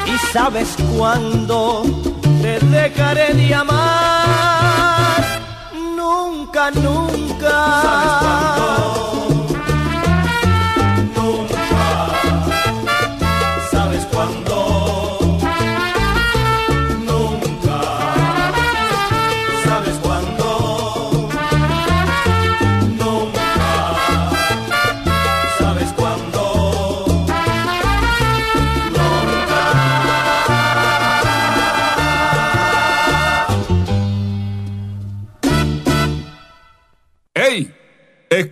¿Y 0.05 0.15
sabes 0.31 0.75
cuándo? 0.95 2.00
Te 2.41 2.59
dejaré 2.59 3.33
de 3.33 3.53
amar. 3.53 5.23
Nunca, 5.95 6.71
nunca. 6.71 7.21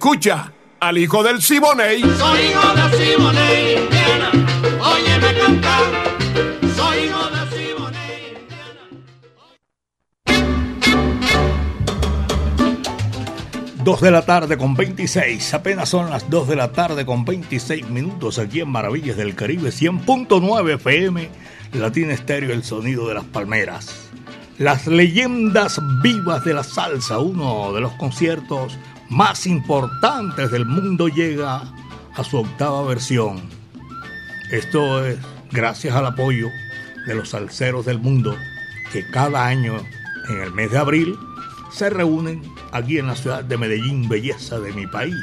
Escucha 0.02 0.54
al 0.80 0.98
hijo 0.98 1.22
del 1.24 1.42
Siboney. 1.42 2.00
Soy 2.00 2.40
hijo 2.40 2.74
de 2.74 2.98
Simone, 2.98 3.74
Indiana. 3.74 4.32
Óyeme 4.82 5.38
cantar. 5.38 5.84
Soy 6.74 7.00
hijo 7.00 7.30
de 7.30 7.42
Simone, 7.58 8.00
Dos 13.84 14.00
de 14.00 14.12
la 14.12 14.22
tarde 14.22 14.58
con 14.58 14.74
26, 14.74 15.54
apenas 15.54 15.90
son 15.90 16.10
las 16.10 16.30
2 16.30 16.48
de 16.48 16.56
la 16.56 16.72
tarde 16.72 17.06
con 17.06 17.26
26 17.26 17.90
minutos 17.90 18.40
aquí 18.40 18.62
en 18.62 18.70
Maravillas 18.70 19.18
del 19.18 19.36
Caribe 19.36 19.72
100.9 19.72 20.76
FM, 20.76 21.30
Latina 21.74 22.14
Estéreo, 22.14 22.54
el 22.54 22.64
sonido 22.64 23.06
de 23.10 23.16
las 23.16 23.26
palmeras. 23.26 24.10
Las 24.60 24.88
leyendas 24.88 25.82
vivas 26.02 26.46
de 26.46 26.54
la 26.54 26.64
salsa, 26.64 27.20
uno 27.20 27.74
de 27.74 27.82
los 27.82 27.92
conciertos 27.94 28.78
más 29.10 29.48
importantes 29.48 30.52
del 30.52 30.66
mundo, 30.66 31.08
llega 31.08 31.64
a 32.16 32.24
su 32.24 32.38
octava 32.38 32.84
versión. 32.84 33.42
Esto 34.52 35.06
es 35.06 35.18
gracias 35.52 35.96
al 35.96 36.06
apoyo 36.06 36.48
de 37.08 37.16
los 37.16 37.30
salseros 37.30 37.86
del 37.86 38.00
mundo 38.00 38.36
que 38.92 39.10
cada 39.10 39.46
año 39.46 39.78
en 40.30 40.42
el 40.42 40.52
mes 40.52 40.72
de 40.72 40.78
abril 40.78 41.18
se 41.72 41.90
reúnen 41.90 42.42
aquí 42.72 42.98
en 42.98 43.08
la 43.08 43.16
ciudad 43.16 43.44
de 43.44 43.58
Medellín, 43.58 44.10
belleza 44.10 44.60
de 44.60 44.74
mi 44.74 44.88
país, 44.88 45.16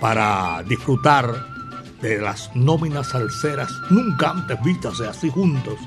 para 0.00 0.62
disfrutar 0.68 1.46
de 2.00 2.20
las 2.20 2.54
nóminas 2.54 3.08
salseras 3.08 3.70
nunca 3.90 4.30
antes 4.30 4.62
vistas 4.62 5.00
así 5.00 5.30
juntos 5.30 5.78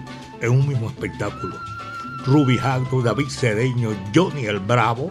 en 0.41 0.51
un 0.51 0.67
mismo 0.67 0.89
espectáculo. 0.89 1.55
Ruby 2.25 2.57
Hagdo, 2.59 3.01
David 3.01 3.29
Cedeño, 3.29 3.91
Johnny 4.13 4.45
el 4.45 4.59
Bravo, 4.59 5.09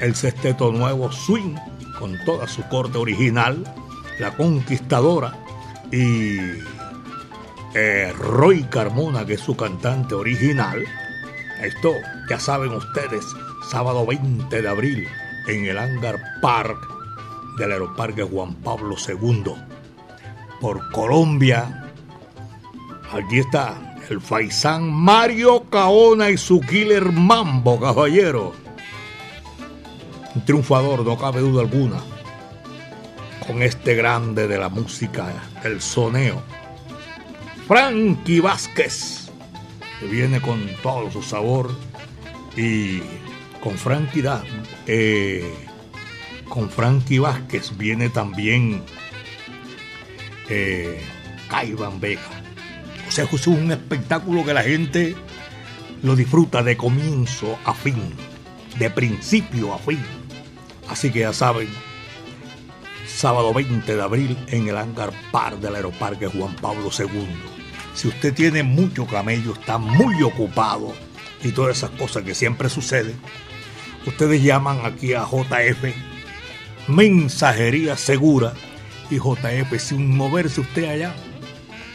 el 0.00 0.14
Sesteto 0.14 0.72
Nuevo 0.72 1.10
Swing, 1.12 1.56
con 1.98 2.16
toda 2.24 2.46
su 2.46 2.62
corte 2.68 2.98
original, 2.98 3.64
La 4.18 4.36
Conquistadora 4.36 5.32
y 5.90 6.38
eh, 7.74 8.12
Roy 8.18 8.64
Carmona, 8.64 9.24
que 9.24 9.34
es 9.34 9.40
su 9.40 9.56
cantante 9.56 10.14
original. 10.14 10.84
Esto, 11.62 11.92
ya 12.28 12.38
saben 12.38 12.72
ustedes, 12.72 13.24
sábado 13.70 14.06
20 14.06 14.62
de 14.62 14.68
abril 14.68 15.08
en 15.46 15.66
el 15.66 15.78
Hangar 15.78 16.20
Park 16.40 16.78
del 17.58 17.72
Aeroparque 17.72 18.22
Juan 18.22 18.54
Pablo 18.56 18.96
II. 19.06 19.54
Por 20.60 20.90
Colombia, 20.90 21.90
aquí 23.12 23.38
está 23.38 23.96
el 24.10 24.20
faisán 24.20 24.92
Mario 24.92 25.64
Caona 25.70 26.30
y 26.30 26.36
su 26.36 26.60
killer 26.60 27.10
Mambo, 27.12 27.80
caballero. 27.80 28.63
Un 30.34 30.44
triunfador, 30.44 31.04
no 31.04 31.16
cabe 31.16 31.40
duda 31.40 31.62
alguna, 31.62 32.00
con 33.46 33.62
este 33.62 33.94
grande 33.94 34.48
de 34.48 34.58
la 34.58 34.68
música, 34.68 35.32
el 35.62 35.80
soneo. 35.80 36.42
Frankie 37.68 38.40
Vázquez, 38.40 39.30
que 40.00 40.06
viene 40.06 40.40
con 40.40 40.60
todo 40.82 41.10
su 41.10 41.22
sabor 41.22 41.70
y 42.56 43.00
con 43.62 43.78
Frankie, 43.78 44.22
da, 44.22 44.42
eh, 44.86 45.54
con 46.48 46.68
Frankie 46.68 47.18
Vázquez 47.18 47.76
viene 47.76 48.08
también 48.10 48.82
eh, 50.48 51.00
Caiban 51.48 52.00
Vega. 52.00 52.20
O 53.08 53.10
sea, 53.10 53.24
es 53.24 53.46
un 53.46 53.70
espectáculo 53.70 54.44
que 54.44 54.54
la 54.54 54.62
gente 54.62 55.14
lo 56.02 56.16
disfruta 56.16 56.62
de 56.62 56.76
comienzo 56.76 57.58
a 57.64 57.72
fin, 57.72 58.12
de 58.78 58.90
principio 58.90 59.72
a 59.72 59.78
fin. 59.78 60.23
Así 60.88 61.10
que 61.10 61.20
ya 61.20 61.32
saben, 61.32 61.68
sábado 63.06 63.54
20 63.54 63.94
de 63.94 64.02
abril 64.02 64.36
en 64.48 64.68
el 64.68 64.76
Hangar 64.76 65.12
Par 65.30 65.58
del 65.58 65.76
Aeroparque 65.76 66.26
Juan 66.26 66.54
Pablo 66.56 66.90
II. 66.96 67.26
Si 67.94 68.08
usted 68.08 68.34
tiene 68.34 68.62
mucho 68.62 69.06
camello, 69.06 69.52
está 69.54 69.78
muy 69.78 70.22
ocupado 70.22 70.92
y 71.42 71.52
todas 71.52 71.78
esas 71.78 71.90
cosas 71.90 72.24
que 72.24 72.34
siempre 72.34 72.68
suceden, 72.68 73.16
ustedes 74.06 74.42
llaman 74.42 74.80
aquí 74.84 75.14
a 75.14 75.24
JF 75.24 75.94
Mensajería 76.88 77.96
Segura 77.96 78.52
y 79.10 79.16
JF 79.16 79.78
sin 79.78 80.14
moverse 80.14 80.60
usted 80.60 80.84
allá. 80.84 81.14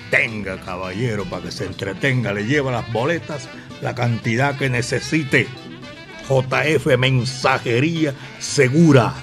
Tenga 0.10 0.60
caballero 0.62 1.26
para 1.26 1.44
que 1.44 1.52
se 1.52 1.66
entretenga, 1.66 2.34
le 2.34 2.46
lleva 2.46 2.72
las 2.72 2.92
boletas, 2.92 3.48
la 3.82 3.94
cantidad 3.94 4.58
que 4.58 4.70
necesite. 4.70 5.48
JF 6.30 6.98
Mensajería 6.98 8.14
Segura. 8.40 9.14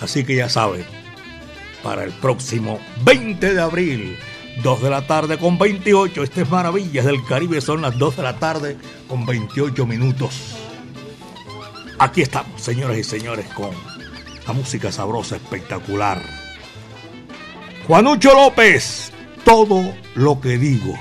Así 0.00 0.24
que 0.24 0.36
ya 0.36 0.48
sabe, 0.48 0.84
para 1.82 2.04
el 2.04 2.12
próximo 2.12 2.80
20 3.04 3.54
de 3.54 3.60
abril, 3.60 4.18
2 4.62 4.82
de 4.82 4.90
la 4.90 5.06
tarde 5.06 5.38
con 5.38 5.58
28, 5.58 6.22
este 6.22 6.42
es 6.42 6.50
Maravillas 6.50 7.04
del 7.04 7.24
Caribe, 7.24 7.60
son 7.60 7.82
las 7.82 7.98
2 7.98 8.16
de 8.16 8.22
la 8.22 8.38
tarde 8.38 8.76
con 9.08 9.26
28 9.26 9.86
minutos. 9.86 10.56
Aquí 11.98 12.22
estamos, 12.22 12.60
señoras 12.60 12.98
y 12.98 13.04
señores, 13.04 13.46
con 13.54 13.70
la 14.46 14.52
música 14.52 14.92
sabrosa, 14.92 15.36
espectacular. 15.36 16.22
Juanucho 17.86 18.34
López, 18.34 19.12
todo 19.44 19.94
lo 20.14 20.40
que 20.40 20.58
digo, 20.58 20.94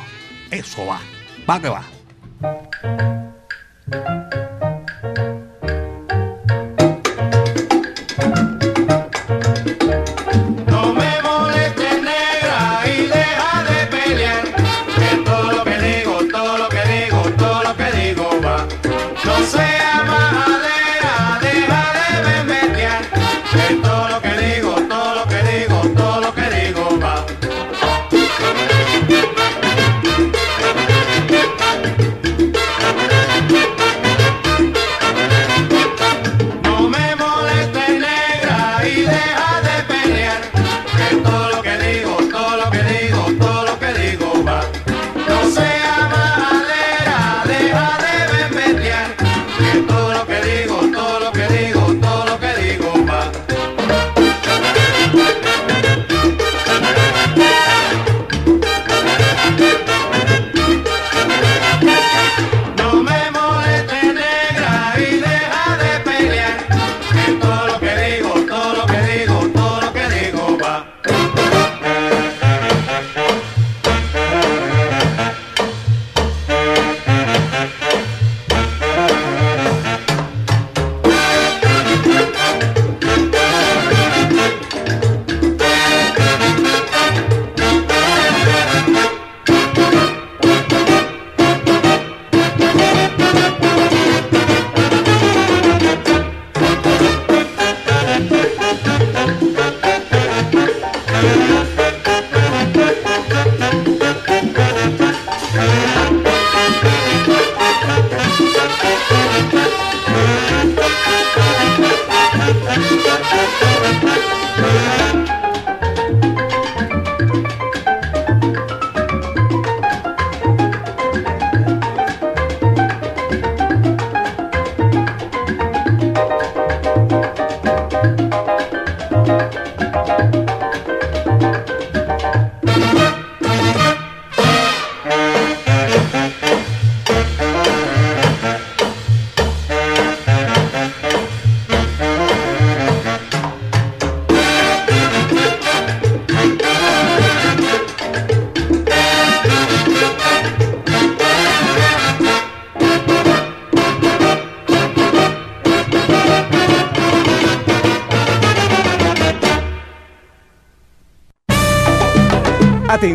eso 0.52 0.86
va, 0.86 1.02
va 1.50 1.62
que 1.62 1.70
va. 1.70 1.86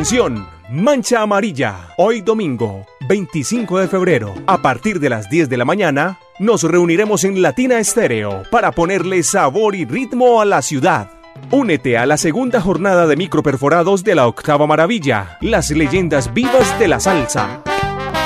Atención, 0.01 0.49
Mancha 0.71 1.21
Amarilla. 1.21 1.89
Hoy 1.99 2.23
domingo, 2.23 2.87
25 3.07 3.81
de 3.81 3.87
febrero, 3.87 4.35
a 4.47 4.63
partir 4.63 4.99
de 4.99 5.11
las 5.11 5.29
10 5.29 5.51
de 5.51 5.59
la 5.59 5.67
mañana, 5.67 6.19
nos 6.39 6.63
reuniremos 6.63 7.25
en 7.25 7.43
Latina 7.43 7.79
Estéreo 7.79 8.45
para 8.51 8.73
ponerle 8.73 9.23
sabor 9.23 9.75
y 9.75 9.85
ritmo 9.85 10.41
a 10.41 10.47
la 10.47 10.63
ciudad. 10.63 11.11
Únete 11.51 11.99
a 11.99 12.07
la 12.07 12.17
segunda 12.17 12.63
jornada 12.63 13.07
de 13.07 13.17
microperforados 13.17 14.03
de 14.03 14.15
la 14.15 14.27
Octava 14.27 14.67
Maravilla, 14.67 15.37
las 15.43 15.71
leyendas 15.71 16.33
vivas 16.33 16.79
de 16.79 16.89
la 16.89 16.99
salsa. 16.99 17.63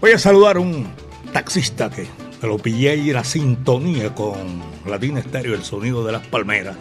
Voy 0.00 0.12
a 0.12 0.18
saludar 0.20 0.54
a 0.54 0.60
un 0.60 0.88
taxista 1.32 1.90
que 1.90 2.06
me 2.40 2.46
lo 2.48 2.58
pillé 2.58 2.90
ahí 2.90 3.10
en 3.10 3.16
la 3.16 3.24
sintonía 3.24 4.14
con 4.14 4.62
Latina 4.86 5.18
Estéreo, 5.18 5.56
el 5.56 5.64
sonido 5.64 6.04
de 6.04 6.12
las 6.12 6.24
palmeras, 6.28 6.76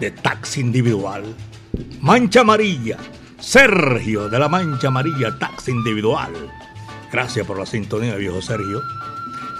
de 0.00 0.10
taxi 0.10 0.60
individual. 0.60 1.36
Mancha 2.00 2.40
Amarilla, 2.40 2.98
Sergio 3.38 4.28
de 4.28 4.40
la 4.40 4.48
Mancha 4.48 4.88
Amarilla, 4.88 5.38
taxi 5.38 5.70
individual. 5.70 6.32
Gracias 7.12 7.46
por 7.46 7.58
la 7.58 7.66
sintonía, 7.66 8.16
viejo 8.16 8.40
Sergio. 8.40 8.82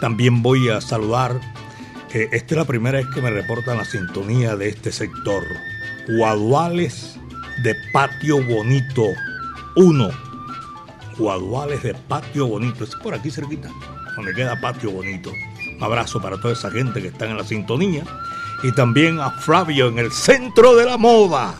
También 0.00 0.42
voy 0.42 0.70
a 0.70 0.80
saludar, 0.80 1.38
eh, 2.14 2.28
esta 2.32 2.54
es 2.54 2.58
la 2.58 2.64
primera 2.64 2.98
vez 2.98 3.06
que 3.14 3.20
me 3.20 3.30
reportan 3.30 3.76
la 3.76 3.84
sintonía 3.84 4.56
de 4.56 4.70
este 4.70 4.90
sector. 4.90 5.44
Guaduales 6.08 7.18
de 7.62 7.76
Patio 7.92 8.42
Bonito 8.42 9.04
1. 9.76 10.10
Guaduales 11.18 11.82
de 11.82 11.92
Patio 11.94 12.46
Bonito. 12.46 12.84
Es 12.84 12.96
por 12.96 13.14
aquí 13.14 13.30
cerquita, 13.30 13.68
donde 14.16 14.32
queda 14.32 14.58
Patio 14.58 14.90
Bonito. 14.90 15.30
Un 15.76 15.84
abrazo 15.84 16.22
para 16.22 16.40
toda 16.40 16.54
esa 16.54 16.70
gente 16.70 17.02
que 17.02 17.08
está 17.08 17.28
en 17.28 17.36
la 17.36 17.44
sintonía. 17.44 18.04
Y 18.62 18.72
también 18.72 19.20
a 19.20 19.30
Flavio 19.30 19.88
en 19.88 19.98
el 19.98 20.10
centro 20.10 20.74
de 20.74 20.86
la 20.86 20.96
moda. 20.96 21.54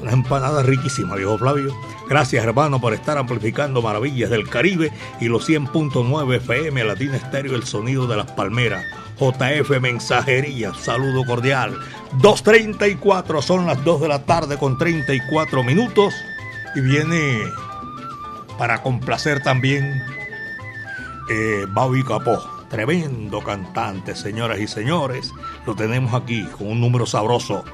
Una 0.00 0.12
empanada 0.12 0.62
riquísima, 0.62 1.16
viejo 1.16 1.38
Flavio. 1.38 1.74
Gracias, 2.08 2.44
hermano, 2.44 2.80
por 2.80 2.94
estar 2.94 3.18
amplificando 3.18 3.82
maravillas 3.82 4.30
del 4.30 4.48
Caribe 4.48 4.92
y 5.20 5.26
los 5.26 5.48
100.9 5.48 6.36
FM 6.36 6.84
Latina 6.84 7.16
Estéreo, 7.16 7.56
el 7.56 7.64
sonido 7.64 8.06
de 8.06 8.16
las 8.16 8.30
palmeras. 8.32 8.84
JF 9.18 9.80
Mensajería, 9.80 10.72
saludo 10.74 11.24
cordial. 11.24 11.76
2.34, 12.20 13.42
son 13.42 13.66
las 13.66 13.82
2 13.84 14.00
de 14.02 14.08
la 14.08 14.24
tarde 14.24 14.56
con 14.56 14.78
34 14.78 15.64
minutos. 15.64 16.14
Y 16.76 16.80
viene 16.80 17.42
para 18.56 18.82
complacer 18.82 19.42
también 19.42 20.02
eh, 21.28 21.66
Bobby 21.70 22.04
Capó. 22.04 22.38
Tremendo 22.70 23.42
cantante, 23.42 24.14
señoras 24.14 24.60
y 24.60 24.68
señores. 24.68 25.32
Lo 25.66 25.74
tenemos 25.74 26.14
aquí 26.14 26.44
con 26.56 26.68
un 26.68 26.80
número 26.80 27.06
sabroso. 27.06 27.64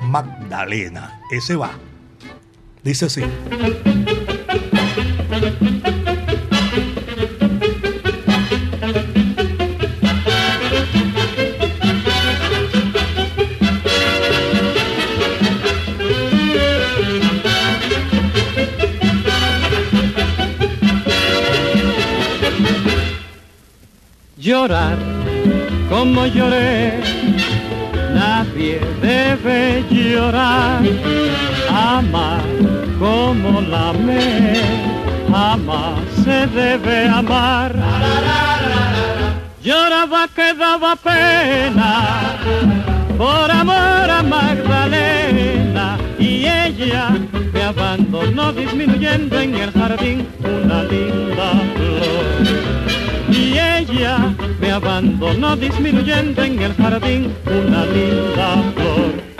Magdalena. 0.00 1.20
Ese 1.30 1.56
va. 1.56 1.70
Dice 2.82 3.06
así. 3.06 3.22
Llorar 24.36 24.98
como 25.90 26.24
lloré, 26.26 27.19
nadie 28.14 28.80
debe 29.00 29.84
llorar. 29.90 30.82
Amar 31.70 32.42
como 32.98 33.60
la 33.60 33.90
amé, 33.90 34.60
jamás 35.30 36.00
se 36.24 36.46
debe 36.46 37.08
amar. 37.08 37.74
Lloraba 39.62 40.26
que 40.34 40.54
daba 40.54 40.96
pena 40.96 42.36
por 43.18 43.50
amor 43.50 44.10
a 44.18 44.22
Magdalena 44.22 45.98
y 46.18 46.46
ella 46.46 47.10
me 47.52 47.62
abandonó 47.62 48.52
disminuyendo 48.52 49.38
en 49.38 49.54
el 49.54 49.70
jardín 49.72 50.26
una 50.42 50.82
linda 50.84 51.52
flor. 51.74 52.89
Y 53.40 53.58
ella 53.58 54.36
me 54.60 54.70
abandonó 54.70 55.56
disminuyendo 55.56 56.42
en 56.42 56.60
el 56.60 56.74
jardín 56.74 57.34
una 57.46 57.86
linda 57.86 58.62
flor. 58.74 59.30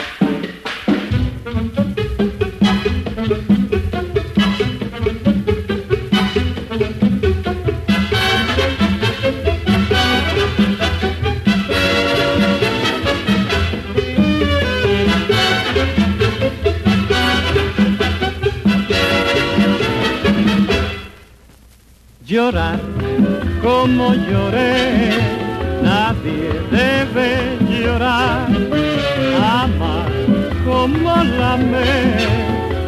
llorar 22.30 22.80
como 23.62 24.14
lloré, 24.14 25.10
nadie 25.82 26.50
debe 26.70 27.58
llorar, 27.68 28.48
amar 29.62 30.10
como 30.64 31.24
la 31.24 31.54
amé, 31.54 32.28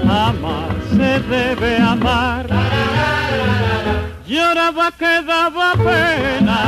jamás 0.07 0.73
se 0.91 1.21
debe 1.29 1.77
amar. 1.77 2.47
Lloraba 4.27 4.91
que 4.93 5.23
daba 5.27 5.75
pena. 5.75 6.61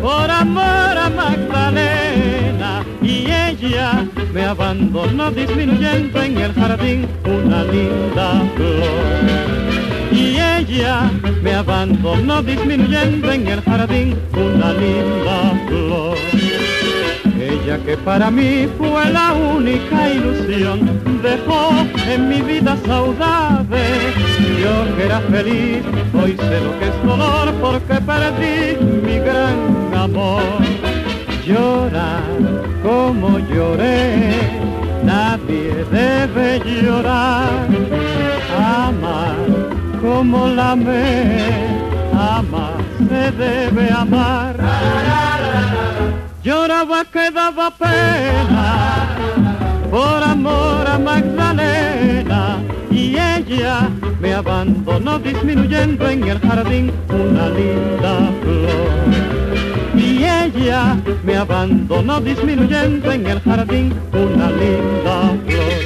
Por 0.00 0.30
amor 0.30 0.98
a 1.06 1.10
Magdalena. 1.10 2.84
Y 3.02 3.26
ella 3.30 4.06
me 4.32 4.44
abandonó 4.44 5.30
disminuyendo 5.30 6.22
en 6.22 6.38
el 6.38 6.54
jardín 6.54 7.08
una 7.24 7.64
linda 7.64 8.42
flor 8.54 10.03
y 10.14 10.38
ella 10.38 11.10
me 11.42 11.54
abandonó 11.54 12.42
disminuyendo 12.42 13.32
en 13.32 13.48
el 13.48 13.60
jardín 13.62 14.16
una 14.32 14.72
linda 14.72 15.66
flor. 15.66 16.16
Ella 17.40 17.78
que 17.84 17.96
para 17.96 18.30
mí 18.30 18.68
fue 18.78 19.10
la 19.10 19.32
única 19.32 20.10
ilusión, 20.10 20.78
dejó 21.22 21.70
en 22.08 22.28
mi 22.28 22.40
vida 22.42 22.76
saudade. 22.86 23.84
Yo 24.62 24.96
que 24.96 25.04
era 25.04 25.20
feliz, 25.20 25.82
hoy 26.14 26.36
sé 26.36 26.60
lo 26.60 26.78
que 26.78 26.86
es 26.86 27.02
dolor 27.04 27.52
porque 27.60 27.94
perdí 28.00 28.76
mi 29.06 29.18
gran 29.18 29.94
amor. 29.94 30.42
Llorar 31.46 32.22
como 32.82 33.38
lloré, 33.40 34.36
nadie 35.02 35.84
debe 35.90 36.60
llorar. 36.64 37.66
Amar 38.56 39.43
como 40.04 40.48
la 40.48 40.72
amé, 40.72 41.48
ama 42.12 42.72
se 43.08 43.30
debe 43.32 43.90
amar. 43.90 44.54
Lloraba 46.42 47.04
que 47.06 47.30
daba 47.30 47.70
pena 47.70 48.68
por 49.90 50.22
amor 50.22 50.86
a 50.86 50.98
Magdalena 50.98 52.58
y 52.90 53.16
ella 53.16 53.88
me 54.20 54.34
abandonó 54.34 55.18
disminuyendo 55.18 56.06
en 56.10 56.24
el 56.24 56.38
jardín 56.38 56.92
una 57.08 57.48
linda 57.48 58.14
flor. 58.42 59.96
Y 59.96 60.22
ella 60.22 60.98
me 61.24 61.36
abandonó 61.38 62.20
disminuyendo 62.20 63.10
en 63.10 63.26
el 63.26 63.40
jardín 63.40 63.94
una 64.12 64.50
linda 64.50 65.16
flor. 65.46 65.83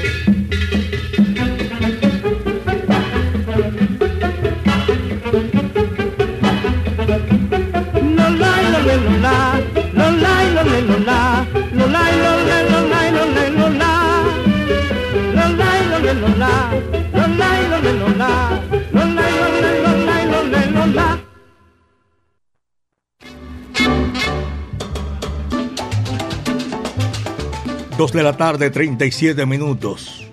Dos 27.98 28.12
de 28.12 28.22
la 28.22 28.36
tarde, 28.36 28.70
37 28.70 29.44
minutos. 29.44 30.24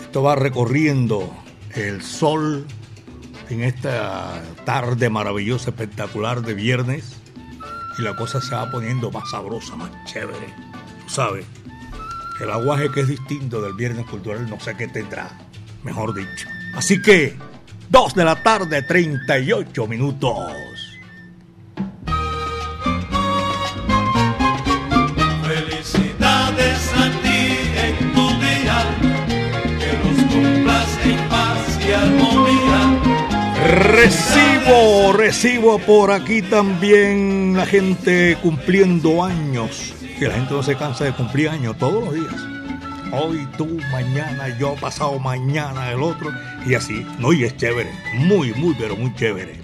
Esto 0.00 0.24
va 0.24 0.34
recorriendo 0.34 1.32
el 1.72 2.02
sol 2.02 2.66
en 3.48 3.62
esta 3.62 4.42
tarde 4.64 5.08
maravillosa, 5.08 5.70
espectacular 5.70 6.42
de 6.42 6.54
viernes. 6.54 7.20
Y 7.96 8.02
la 8.02 8.16
cosa 8.16 8.40
se 8.40 8.56
va 8.56 8.68
poniendo 8.72 9.12
más 9.12 9.30
sabrosa, 9.30 9.76
más 9.76 9.92
chévere. 10.04 10.52
Tú 11.04 11.14
sabes, 11.14 11.46
el 12.40 12.50
aguaje 12.50 12.90
que 12.90 13.02
es 13.02 13.08
distinto 13.08 13.62
del 13.62 13.74
viernes 13.74 14.04
cultural, 14.06 14.50
no 14.50 14.58
sé 14.58 14.76
qué 14.76 14.88
tendrá, 14.88 15.30
mejor 15.84 16.12
dicho. 16.14 16.48
Así 16.74 17.00
que, 17.02 17.36
2 17.90 18.14
de 18.14 18.24
la 18.24 18.42
tarde, 18.42 18.82
38 18.82 19.86
minutos. 19.86 20.52
Felicidades 25.46 26.92
a 26.96 27.10
ti 27.22 27.58
en 27.76 28.12
tu 28.14 28.28
día, 28.40 28.78
que 29.78 29.92
los 30.02 30.18
cumplas 30.32 30.98
en 31.04 31.28
paz 31.28 31.78
y 31.86 31.92
armonía. 31.92 32.80
Recibo, 33.92 35.12
recibo 35.12 35.78
por 35.78 36.10
aquí 36.10 36.40
también 36.42 37.54
la 37.56 37.66
gente 37.66 38.38
cumpliendo 38.42 39.22
años. 39.22 39.94
Que 40.18 40.28
la 40.28 40.34
gente 40.34 40.54
no 40.54 40.62
se 40.62 40.76
cansa 40.76 41.04
de 41.04 41.12
cumplir 41.12 41.48
años 41.48 41.76
todos 41.76 42.04
los 42.04 42.14
días. 42.14 42.51
Hoy 43.14 43.46
tú, 43.58 43.78
mañana 43.90 44.56
yo, 44.58 44.74
pasado 44.74 45.18
mañana 45.18 45.92
el 45.92 46.02
otro. 46.02 46.32
Y 46.64 46.74
así. 46.74 47.06
No, 47.18 47.30
y 47.34 47.44
es 47.44 47.54
chévere. 47.58 47.92
Muy, 48.14 48.54
muy, 48.54 48.74
pero 48.74 48.96
muy 48.96 49.14
chévere. 49.14 49.60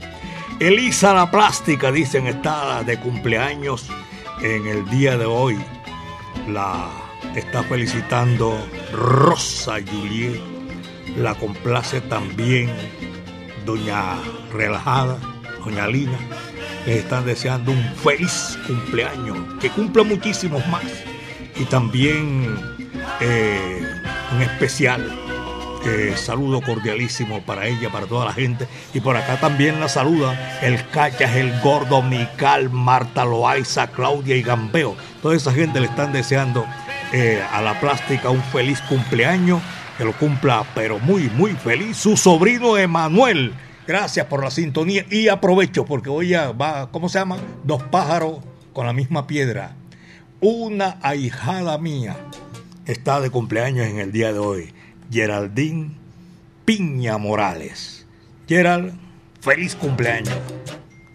Elisa 0.61 1.15
la 1.15 1.31
Plástica, 1.31 1.91
dicen, 1.91 2.27
está 2.27 2.83
de 2.83 3.01
cumpleaños 3.01 3.89
en 4.43 4.67
el 4.67 4.89
día 4.91 5.17
de 5.17 5.25
hoy. 5.25 5.57
La 6.47 6.91
está 7.35 7.63
felicitando 7.63 8.55
Rosa 8.93 9.77
Juliet. 9.81 10.41
La 11.17 11.35
complace 11.35 12.03
también 12.03 12.71
Doña 13.65 14.17
Relajada, 14.53 15.17
Doña 15.65 15.89
Lina. 15.89 16.19
Les 16.85 16.99
están 16.99 17.25
deseando 17.25 17.73
un 17.73 17.83
feliz 17.95 18.59
cumpleaños, 18.67 19.39
que 19.59 19.71
cumpla 19.71 20.03
muchísimos 20.03 20.67
más. 20.69 20.85
Y 21.57 21.65
también 21.65 22.78
eh, 23.21 23.83
un 24.35 24.43
especial 24.43 25.29
eh, 25.85 26.15
saludo 26.17 26.61
cordialísimo 26.61 27.41
para 27.43 27.67
ella, 27.67 27.91
para 27.91 28.07
toda 28.07 28.27
la 28.27 28.33
gente. 28.33 28.67
Y 28.93 29.01
por 29.01 29.17
acá 29.17 29.39
también 29.39 29.81
la 29.81 29.89
saluda 29.89 30.59
el 30.61 30.89
Cachas, 30.91 31.37
el 31.37 31.61
Gordo, 31.61 32.03
Mical, 32.03 32.71
Marta 32.71 33.25
Loaiza, 33.25 33.87
Claudia 33.89 34.37
y 34.37 34.43
Gambeo. 34.43 34.97
Toda 35.23 35.37
esa 35.37 35.53
gente 35.53 35.81
le 35.81 35.87
están 35.87 36.13
deseando 36.13 36.67
eh, 37.13 37.43
a 37.53 37.63
la 37.63 37.79
plástica 37.81 38.31
un 38.31 38.43
feliz 38.43 38.81
cumpleaños. 38.83 39.63
Que 39.97 40.05
lo 40.05 40.13
cumpla, 40.13 40.65
pero 40.77 41.01
muy, 41.01 41.29
muy 41.31 41.53
feliz. 41.53 41.97
Su 41.97 42.17
sobrino 42.17 42.77
Emanuel. 42.77 43.53
Gracias 43.85 44.27
por 44.27 44.45
la 44.45 44.51
sintonía. 44.51 45.05
Y 45.11 45.27
aprovecho 45.27 45.85
porque 45.85 46.09
hoy 46.09 46.29
ya 46.29 46.53
va, 46.53 46.91
¿cómo 46.93 47.09
se 47.09 47.19
llama? 47.19 47.39
Dos 47.65 47.83
pájaros 47.83 48.39
con 48.73 48.87
la 48.87 48.93
misma 48.93 49.27
piedra. 49.27 49.75
Una 50.41 50.99
ahijada 51.03 51.79
mía 51.79 52.17
está 52.89 53.21
de 53.21 53.31
cumpleaños 53.31 53.87
en 53.87 53.99
el 53.99 54.11
día 54.11 54.33
de 54.33 54.39
hoy. 54.39 54.73
Geraldine 55.13 55.91
Piña 56.65 57.19
Morales. 57.19 58.07
Gerald, 58.49 58.95
feliz 59.41 59.77
cumpleaños. 59.77 60.37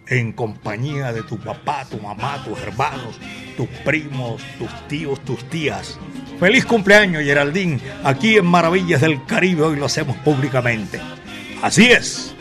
En 0.06 0.32
compañía 0.32 1.12
de 1.12 1.22
tu 1.22 1.38
papá, 1.38 1.84
tu 1.90 1.98
mamá, 1.98 2.42
tus 2.44 2.58
hermanos, 2.60 3.18
tus 3.56 3.66
primos, 3.84 4.40
tus 4.58 4.88
tíos, 4.88 5.24
tus 5.24 5.42
tías. 5.50 5.98
Feliz 6.38 6.64
cumpleaños, 6.64 7.24
Geraldine. 7.24 7.80
Aquí 8.04 8.36
en 8.36 8.46
Maravillas 8.46 9.00
del 9.00 9.24
Caribe 9.26 9.62
hoy 9.62 9.76
lo 9.76 9.86
hacemos 9.86 10.16
públicamente. 10.18 11.00
Así 11.60 11.86
es. 11.86 12.33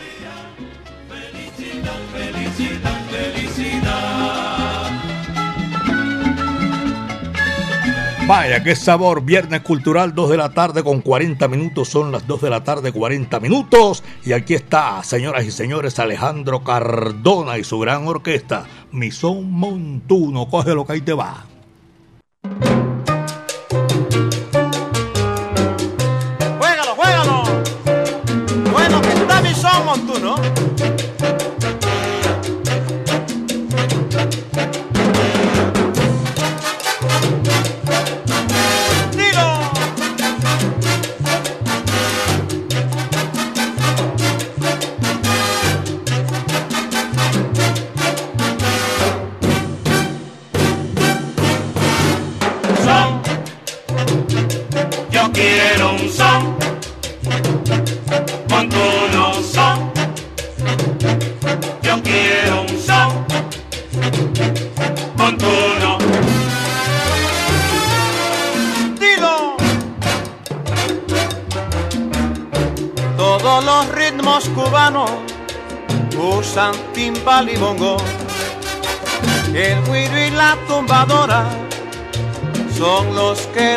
Vaya, 8.25 8.63
qué 8.63 8.73
sabor. 8.73 9.23
Viernes 9.23 9.61
Cultural, 9.61 10.15
2 10.15 10.29
de 10.29 10.37
la 10.37 10.53
tarde 10.53 10.81
con 10.81 11.01
40 11.01 11.45
minutos. 11.49 11.89
Son 11.89 12.11
las 12.11 12.25
2 12.25 12.41
de 12.41 12.49
la 12.49 12.63
tarde, 12.63 12.93
40 12.93 13.39
minutos. 13.41 14.01
Y 14.25 14.31
aquí 14.31 14.53
está, 14.53 15.03
señoras 15.03 15.43
y 15.43 15.51
señores, 15.51 15.99
Alejandro 15.99 16.63
Cardona 16.63 17.57
y 17.57 17.65
su 17.65 17.79
gran 17.79 18.07
orquesta. 18.07 18.65
Misón 18.91 19.51
Montuno. 19.51 20.47
Coge 20.47 20.73
lo 20.73 20.85
que 20.85 20.93
ahí 20.93 21.01
te 21.01 21.13
va. 21.13 21.45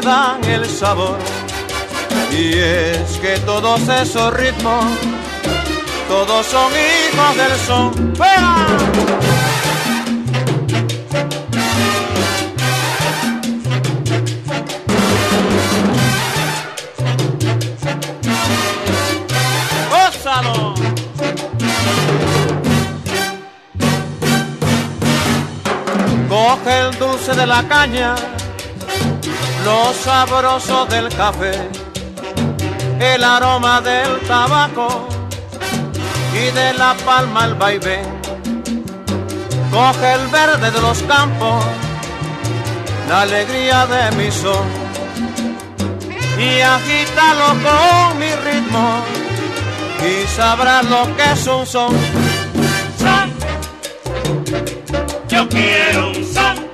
Dan 0.06 0.44
el 0.44 0.64
sabor. 0.66 1.18
Y 2.30 2.52
es 2.58 3.18
que 3.20 3.38
todos 3.40 3.80
esos 3.88 4.32
ritmos, 4.34 4.84
todos 6.08 6.46
son 6.46 6.70
hijos 6.72 7.36
del 7.36 7.54
son. 7.66 8.14
¡Gózalo! 19.90 20.74
Coge 26.28 26.78
el 26.80 26.98
dulce 26.98 27.34
de 27.34 27.46
la 27.46 27.62
caña, 27.64 28.14
lo 29.66 29.92
sabroso 29.92 30.86
del 30.86 31.08
café, 31.08 31.50
el 33.00 33.24
aroma 33.24 33.80
del 33.80 34.20
tabaco 34.20 35.08
y 36.32 36.52
de 36.58 36.72
la 36.74 36.94
palma 37.04 37.46
el 37.46 37.54
vaivén. 37.54 38.06
Coge 39.72 40.12
el 40.18 40.28
verde 40.28 40.70
de 40.70 40.80
los 40.80 41.02
campos, 41.02 41.64
la 43.08 43.22
alegría 43.22 43.86
de 43.86 44.02
mi 44.16 44.30
son 44.30 44.66
y 46.38 46.60
agítalo 46.60 47.48
con 47.66 48.18
mi 48.20 48.32
ritmo 48.46 48.86
y 50.08 50.28
sabrás 50.28 50.84
lo 50.84 51.02
que 51.16 51.32
es 51.32 51.46
un 51.48 51.66
son. 51.66 51.92
Son. 53.02 53.28
Yo 55.28 55.48
quiero 55.48 56.10
un 56.10 56.24
son. 56.34 56.66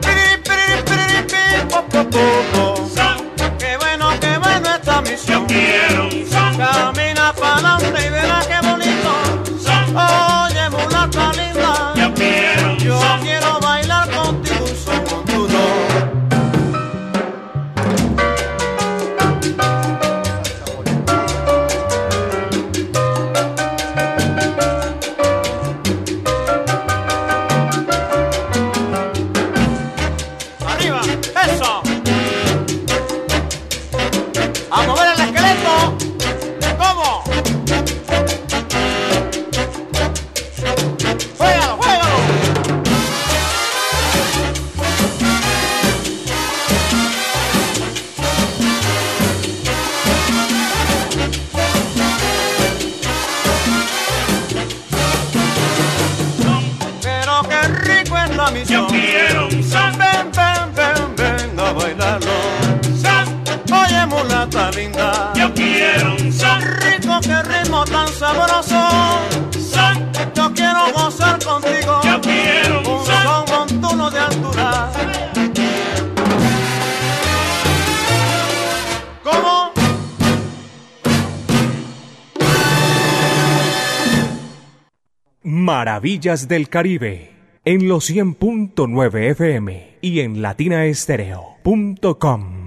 Adelante 7.45 8.07
y 8.07 8.11
verás 8.11 8.47
qué 8.47 8.67
bonito. 8.67 9.13
Son. 9.61 9.97
Oye, 9.97 10.32
sabroso. 68.23 68.79
Son. 69.59 69.97
Yo 70.35 70.53
quiero 70.55 70.93
gozar 70.95 71.43
contigo. 71.43 72.01
Yo 72.05 72.21
quiero 72.21 72.81
un 72.81 72.87
Un 72.87 73.05
son. 73.05 73.23
son 73.23 73.45
montuno 73.51 74.09
de 74.11 74.19
altura. 74.21 74.93
¿Cómo? 79.25 79.73
Maravillas 85.43 86.47
del 86.47 86.69
Caribe 86.69 87.33
en 87.65 87.89
los 87.89 88.09
100.9 88.09 89.31
FM 89.31 89.99
y 90.01 90.21
en 90.21 90.43
latinaestereo.com. 90.43 92.62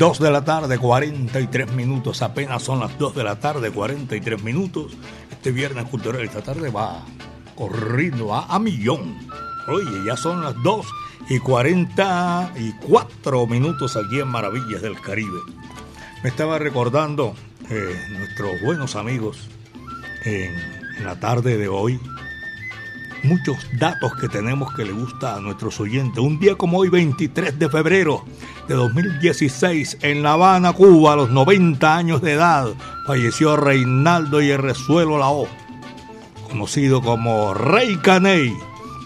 Dos 0.00 0.18
de 0.18 0.30
la 0.30 0.44
tarde, 0.46 0.78
43 0.78 1.74
minutos. 1.74 2.22
Apenas 2.22 2.62
son 2.62 2.80
las 2.80 2.96
2 2.96 3.16
de 3.16 3.22
la 3.22 3.38
tarde, 3.38 3.70
43 3.70 4.42
minutos. 4.42 4.96
Este 5.30 5.52
viernes 5.52 5.84
cultural 5.90 6.22
esta 6.22 6.40
tarde 6.40 6.70
va 6.70 7.04
corriendo 7.54 8.32
a 8.32 8.58
millón. 8.58 9.18
Oye, 9.68 10.06
ya 10.06 10.16
son 10.16 10.42
las 10.42 10.54
2 10.62 10.86
y 11.28 11.38
44 11.38 13.46
minutos 13.46 13.98
aquí 13.98 14.20
en 14.20 14.28
Maravillas 14.28 14.80
del 14.80 14.98
Caribe. 14.98 15.40
Me 16.22 16.30
estaba 16.30 16.58
recordando 16.58 17.34
eh, 17.68 17.94
nuestros 18.16 18.58
buenos 18.62 18.96
amigos 18.96 19.50
en, 20.24 20.54
en 20.96 21.04
la 21.04 21.20
tarde 21.20 21.58
de 21.58 21.68
hoy 21.68 22.00
muchos 23.22 23.58
datos 23.78 24.14
que 24.16 24.28
tenemos 24.28 24.72
que 24.74 24.84
le 24.84 24.92
gusta 24.92 25.36
a 25.36 25.40
nuestros 25.40 25.80
oyentes. 25.80 26.18
Un 26.18 26.38
día 26.38 26.54
como 26.54 26.78
hoy, 26.78 26.88
23 26.88 27.58
de 27.58 27.68
febrero 27.68 28.24
de 28.68 28.74
2016, 28.74 29.98
en 30.02 30.22
La 30.22 30.32
Habana, 30.32 30.72
Cuba, 30.72 31.12
a 31.14 31.16
los 31.16 31.30
90 31.30 31.96
años 31.96 32.22
de 32.22 32.32
edad, 32.32 32.68
falleció 33.06 33.56
Reinaldo 33.56 34.40
Yerrezuelo 34.40 35.18
Lao, 35.18 35.46
conocido 36.48 37.02
como 37.02 37.54
Rey 37.54 37.96
Caney. 37.96 38.52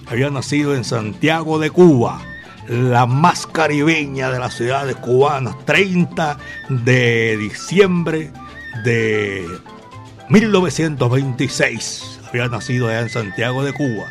Había 0.07 0.31
nacido 0.31 0.75
en 0.75 0.85
Santiago 0.85 1.59
de 1.59 1.71
Cuba, 1.71 2.21
la 2.69 3.07
más 3.07 3.47
caribeña 3.47 4.31
de 4.31 4.39
las 4.39 4.55
ciudades 4.55 4.97
cubanas, 4.97 5.57
30 5.65 6.39
de 6.69 7.37
diciembre 7.37 8.33
de 8.85 9.47
1926 10.29 12.14
había 12.35 12.49
nacido 12.49 12.89
allá 12.89 13.03
en 13.03 13.11
Santiago 13.11 13.62
de 13.62 13.72
Cuba. 13.72 14.07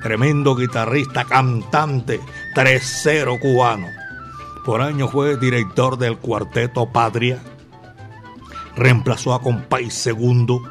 Tremendo 0.00 0.54
guitarrista, 0.54 1.24
cantante, 1.24 2.20
3-0 2.54 3.40
cubano. 3.40 3.88
Por 4.64 4.80
años 4.80 5.10
fue 5.10 5.36
director 5.36 5.98
del 5.98 6.18
cuarteto 6.18 6.92
Patria. 6.92 7.40
Reemplazó 8.76 9.34
a 9.34 9.42
Compay 9.42 9.90
Segundo 9.90 10.62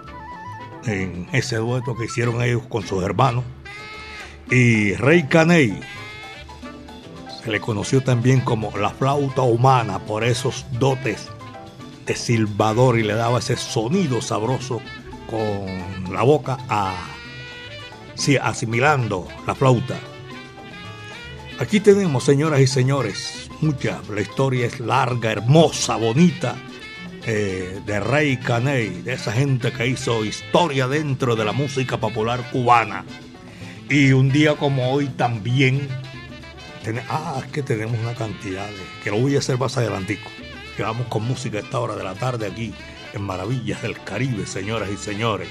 en 0.85 1.27
ese 1.33 1.57
dueto 1.57 1.93
que 1.97 2.05
hicieron 2.05 2.41
ellos 2.41 2.63
con 2.69 2.87
sus 2.87 3.03
hermanos. 3.03 3.43
Y 4.49 4.93
Rey 4.93 5.23
Caney 5.23 5.77
se 7.43 7.51
le 7.51 7.59
conoció 7.59 8.01
también 8.01 8.39
como 8.39 8.71
la 8.77 8.91
flauta 8.91 9.41
humana 9.41 9.99
por 9.99 10.23
esos 10.23 10.65
dotes 10.79 11.27
de 12.05 12.15
silbador 12.15 12.97
y 12.97 13.03
le 13.03 13.13
daba 13.13 13.39
ese 13.39 13.57
sonido 13.57 14.21
sabroso 14.21 14.81
con 15.29 16.13
la 16.13 16.23
boca 16.23 16.57
a, 16.69 16.93
sí, 18.15 18.37
asimilando 18.37 19.27
la 19.45 19.55
flauta. 19.55 19.99
Aquí 21.59 21.79
tenemos, 21.79 22.23
señoras 22.23 22.59
y 22.61 22.67
señores, 22.67 23.49
mucha, 23.61 24.01
la 24.13 24.21
historia 24.21 24.65
es 24.65 24.79
larga, 24.79 25.31
hermosa, 25.31 25.95
bonita, 25.97 26.55
eh, 27.25 27.79
de 27.85 27.99
Rey 27.99 28.37
Caney, 28.37 29.01
de 29.01 29.13
esa 29.13 29.31
gente 29.31 29.71
que 29.71 29.87
hizo 29.87 30.25
historia 30.25 30.87
dentro 30.87 31.35
de 31.35 31.45
la 31.45 31.53
música 31.53 31.97
popular 31.97 32.49
cubana. 32.51 33.05
Y 33.89 34.11
un 34.11 34.31
día 34.31 34.55
como 34.55 34.91
hoy 34.91 35.07
también, 35.07 35.87
ah, 37.09 37.41
es 37.45 37.51
que 37.51 37.61
tenemos 37.61 37.99
una 37.99 38.15
cantidad 38.15 38.67
de, 38.67 39.03
que 39.03 39.11
lo 39.11 39.19
voy 39.19 39.35
a 39.35 39.39
hacer 39.39 39.57
más 39.57 39.77
adelantico, 39.77 40.29
que 40.75 40.83
vamos 40.83 41.07
con 41.07 41.23
música 41.23 41.59
a 41.59 41.61
esta 41.61 41.79
hora 41.79 41.95
de 41.95 42.03
la 42.03 42.15
tarde 42.15 42.47
aquí 42.47 42.73
en 43.13 43.23
Maravillas 43.23 43.81
del 43.81 44.01
Caribe, 44.03 44.45
señoras 44.45 44.89
y 44.91 44.97
señores. 44.97 45.47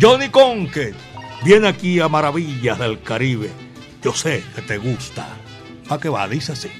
Johnny 0.00 0.28
Conque 0.28 0.94
viene 1.44 1.68
aquí 1.68 2.00
a 2.00 2.08
Maravillas 2.08 2.78
del 2.78 3.00
Caribe. 3.02 3.50
Yo 4.02 4.12
sé 4.12 4.42
que 4.54 4.62
te 4.62 4.78
gusta. 4.78 5.28
¿A 5.88 5.98
qué 5.98 6.08
va? 6.08 6.26
Dice 6.28 6.52
así. 6.52 6.70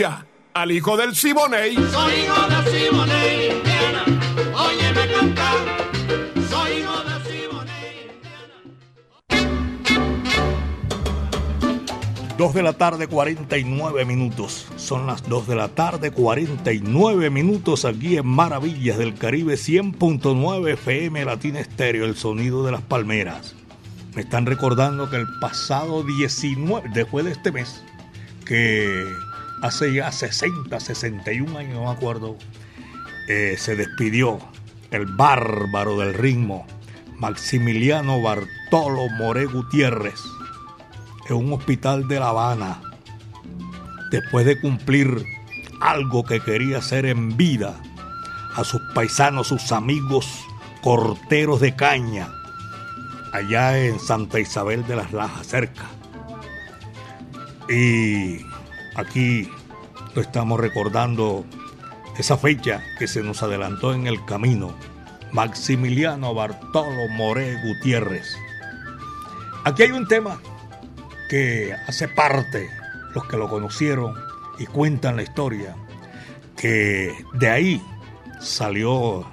Escucha 0.00 0.24
al 0.54 0.72
hijo 0.72 0.96
del 0.96 1.14
Siboney. 1.14 1.74
Soy 1.74 2.12
hijo 2.22 2.48
del 2.48 2.64
Siboney, 2.72 3.50
Indiana. 3.50 4.04
Óyeme 4.54 5.12
cantar. 5.12 5.58
Soy 6.48 6.70
hijo 6.78 7.04
del 7.04 7.22
Siboney, 7.26 8.08
Indiana. 9.28 9.58
2 12.38 12.54
de 12.54 12.62
la 12.62 12.72
tarde, 12.72 13.08
49 13.08 14.06
minutos. 14.06 14.66
Son 14.76 15.06
las 15.06 15.28
2 15.28 15.46
de 15.46 15.56
la 15.56 15.68
tarde, 15.68 16.10
49 16.12 17.28
minutos 17.28 17.84
aquí 17.84 18.16
en 18.16 18.26
Maravillas 18.26 18.96
del 18.96 19.14
Caribe 19.16 19.56
100.9 19.56 20.72
FM 20.72 21.26
Latina 21.26 21.60
Estéreo, 21.60 22.06
el 22.06 22.16
sonido 22.16 22.64
de 22.64 22.72
las 22.72 22.80
palmeras. 22.80 23.54
Me 24.14 24.22
están 24.22 24.46
recordando 24.46 25.10
que 25.10 25.16
el 25.16 25.26
pasado 25.42 26.02
19, 26.04 26.88
después 26.94 27.26
de 27.26 27.32
este 27.32 27.52
mes, 27.52 27.82
que 28.46 29.04
hace 29.62 29.92
ya 29.92 30.10
60, 30.10 30.78
61 30.78 31.58
años, 31.58 31.74
no 31.74 31.84
me 31.84 31.90
acuerdo, 31.90 32.36
eh, 33.28 33.56
se 33.58 33.76
despidió 33.76 34.38
el 34.90 35.06
bárbaro 35.06 35.98
del 35.98 36.14
ritmo, 36.14 36.66
Maximiliano 37.18 38.22
Bartolo 38.22 39.08
More 39.18 39.44
Gutiérrez, 39.46 40.20
en 41.28 41.36
un 41.36 41.52
hospital 41.52 42.08
de 42.08 42.18
La 42.18 42.30
Habana, 42.30 42.80
después 44.10 44.46
de 44.46 44.60
cumplir 44.60 45.24
algo 45.80 46.24
que 46.24 46.40
quería 46.40 46.78
hacer 46.78 47.06
en 47.06 47.36
vida 47.36 47.80
a 48.54 48.64
sus 48.64 48.80
paisanos, 48.94 49.48
sus 49.48 49.70
amigos 49.72 50.26
corteros 50.82 51.60
de 51.60 51.76
caña, 51.76 52.28
allá 53.32 53.78
en 53.78 54.00
Santa 54.00 54.40
Isabel 54.40 54.86
de 54.86 54.96
las 54.96 55.12
Lajas, 55.12 55.46
cerca. 55.46 55.84
Y 57.68 58.38
aquí 58.94 59.50
lo 60.14 60.22
estamos 60.22 60.58
recordando 60.60 61.44
esa 62.18 62.36
fecha 62.36 62.82
que 62.98 63.06
se 63.06 63.22
nos 63.22 63.42
adelantó 63.42 63.94
en 63.94 64.06
el 64.06 64.24
camino. 64.24 64.74
Maximiliano 65.32 66.34
Bartolo 66.34 67.08
More 67.10 67.56
Gutiérrez. 67.62 68.34
Aquí 69.64 69.84
hay 69.84 69.92
un 69.92 70.08
tema 70.08 70.40
que 71.28 71.72
hace 71.86 72.08
parte, 72.08 72.68
los 73.14 73.24
que 73.26 73.36
lo 73.36 73.48
conocieron 73.48 74.14
y 74.58 74.66
cuentan 74.66 75.16
la 75.16 75.22
historia, 75.22 75.76
que 76.56 77.14
de 77.34 77.48
ahí 77.48 77.82
salió 78.40 79.24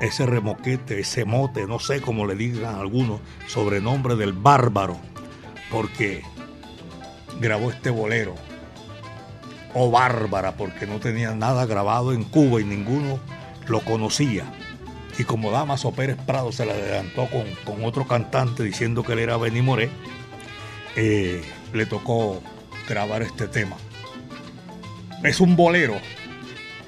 ese 0.00 0.26
remoquete, 0.26 1.00
ese 1.00 1.24
mote, 1.24 1.66
no 1.66 1.78
sé 1.78 2.00
cómo 2.00 2.26
le 2.26 2.34
digan 2.34 2.76
algunos, 2.76 3.20
sobrenombre 3.48 4.16
del 4.16 4.32
bárbaro, 4.32 4.96
porque 5.70 6.22
grabó 7.40 7.70
este 7.70 7.90
bolero. 7.90 8.34
O 9.74 9.90
bárbara, 9.90 10.56
porque 10.56 10.86
no 10.86 10.98
tenía 10.98 11.34
nada 11.34 11.66
grabado 11.66 12.12
en 12.12 12.24
Cuba 12.24 12.60
y 12.60 12.64
ninguno 12.64 13.20
lo 13.66 13.80
conocía. 13.80 14.44
Y 15.18 15.24
como 15.24 15.50
Damaso 15.50 15.92
Pérez 15.92 16.16
Prado 16.26 16.50
se 16.52 16.66
le 16.66 16.72
adelantó 16.72 17.28
con, 17.28 17.44
con 17.64 17.84
otro 17.84 18.06
cantante 18.06 18.62
diciendo 18.62 19.02
que 19.02 19.12
él 19.12 19.20
era 19.20 19.36
Benny 19.36 19.62
Moré, 19.62 19.90
eh, 20.96 21.42
le 21.72 21.86
tocó 21.86 22.42
grabar 22.88 23.22
este 23.22 23.46
tema. 23.46 23.76
Es 25.22 25.40
un 25.40 25.56
bolero. 25.56 25.94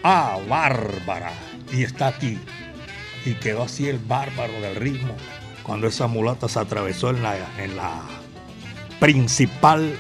Ah, 0.03 0.39
bárbara. 0.49 1.33
Y 1.73 1.85
está 1.85 2.09
aquí. 2.09 2.39
Y 3.25 3.35
quedó 3.35 3.63
así 3.63 3.89
el 3.89 3.99
bárbaro 3.99 4.61
del 4.61 4.77
ritmo 4.77 5.15
cuando 5.63 5.87
esa 5.87 6.09
mulata 6.09 6.49
se 6.49 6.59
atravesó 6.59 7.11
en 7.11 7.23
la, 7.23 7.37
en 7.59 7.77
la 7.77 8.03
principal 8.99 9.97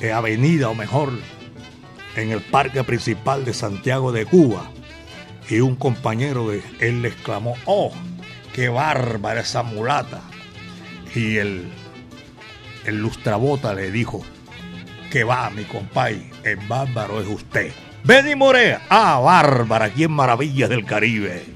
eh, 0.00 0.12
avenida, 0.12 0.68
o 0.68 0.74
mejor, 0.74 1.12
en 2.16 2.32
el 2.32 2.40
parque 2.40 2.82
principal 2.84 3.44
de 3.44 3.54
Santiago 3.54 4.12
de 4.12 4.26
Cuba. 4.26 4.70
Y 5.48 5.60
un 5.60 5.76
compañero 5.76 6.48
de 6.48 6.62
él 6.80 7.02
le 7.02 7.08
exclamó, 7.08 7.54
oh, 7.66 7.92
qué 8.52 8.68
bárbara 8.68 9.40
esa 9.40 9.62
mulata. 9.62 10.22
Y 11.14 11.36
el, 11.36 11.70
el 12.84 12.98
lustrabota 12.98 13.74
le 13.74 13.90
dijo, 13.90 14.24
que 15.10 15.24
va, 15.24 15.50
mi 15.50 15.64
compay, 15.64 16.30
el 16.42 16.56
bárbaro 16.68 17.20
es 17.20 17.28
usted. 17.28 17.72
Benny 18.02 18.34
Morea, 18.34 18.82
ah, 18.88 19.20
bárbara, 19.22 19.86
aquí 19.86 20.04
en 20.04 20.12
Maravillas 20.12 20.68
del 20.68 20.84
Caribe. 20.84 21.55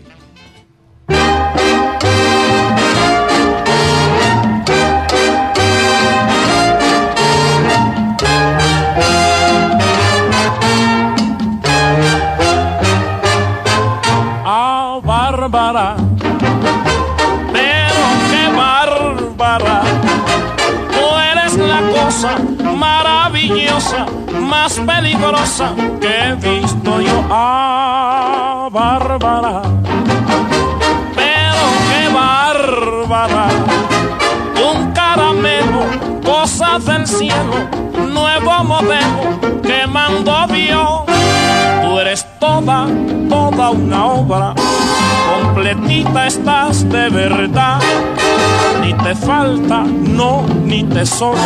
Maravillosa, 22.77 24.07
más 24.41 24.79
peligrosa 24.81 25.73
que 26.01 26.09
he 26.09 26.35
visto 26.35 27.01
yo. 27.01 27.25
Ah, 27.31 28.69
bárbara, 28.71 29.63
pero 31.17 31.65
qué 31.89 32.09
bárbara. 32.13 33.49
Un 34.71 34.93
caramelo, 34.93 35.83
cosa 36.25 36.79
del 36.79 37.07
cielo, 37.07 37.55
nuevo 38.13 38.65
modelo 38.65 39.41
que 39.63 39.87
mandó 39.87 40.47
Dios. 40.49 41.10
Toda, 42.41 42.87
toda 43.29 43.71
una 43.71 44.07
obra, 44.07 44.55
completita 45.29 46.27
estás 46.27 46.89
de 46.89 47.11
verdad. 47.11 47.81
Ni 48.81 48.95
te 48.95 49.15
falta, 49.15 49.83
no, 49.83 50.47
ni 50.65 50.83
te 50.85 51.05
sobra. 51.05 51.43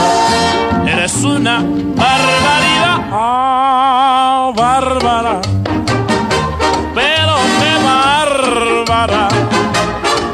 Eres 0.87 1.17
una 1.25 1.65
barbaridad, 1.97 3.09
ah, 3.11 4.53
bárbara. 4.55 5.41
Pero 6.95 7.35
qué 7.59 7.75
bárbara. 7.91 9.29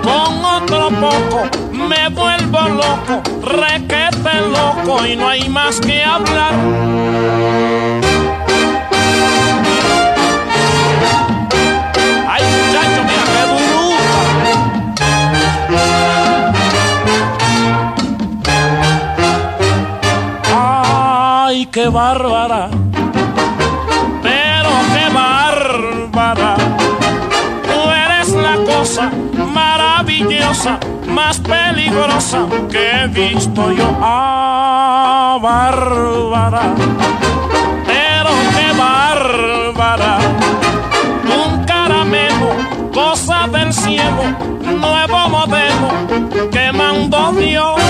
Con 0.03 0.45
otro 0.45 0.91
poco 0.91 1.49
me 1.73 2.11
vuelvo 2.11 2.61
loco, 2.69 3.23
requete 3.43 4.41
loco 4.53 5.07
y 5.07 5.17
no 5.17 5.27
hay 5.27 5.49
más 5.49 5.81
que 5.81 6.05
hablar. 6.05 6.53
Ay, 21.61 21.67
qué 21.67 21.89
bárbara. 21.91 22.71
Pero 24.23 24.71
qué 24.95 25.07
bárbara. 25.13 26.55
Tú 27.69 27.91
eres 27.91 28.31
la 28.31 28.57
cosa 28.65 29.11
maravillosa, 29.53 30.79
más 31.07 31.39
peligrosa 31.41 32.47
que 32.71 32.91
he 32.91 33.07
visto 33.09 33.73
yo. 33.73 33.95
Ah, 34.01 35.39
bárbara. 35.43 36.63
Pero 37.85 38.31
qué 38.57 38.73
bárbara 38.79 40.40
del 43.51 43.73
cielo, 43.73 44.23
nuevo 44.79 45.29
modelo 45.29 46.51
que 46.51 46.73
mandó 46.73 47.33
Dios. 47.33 47.81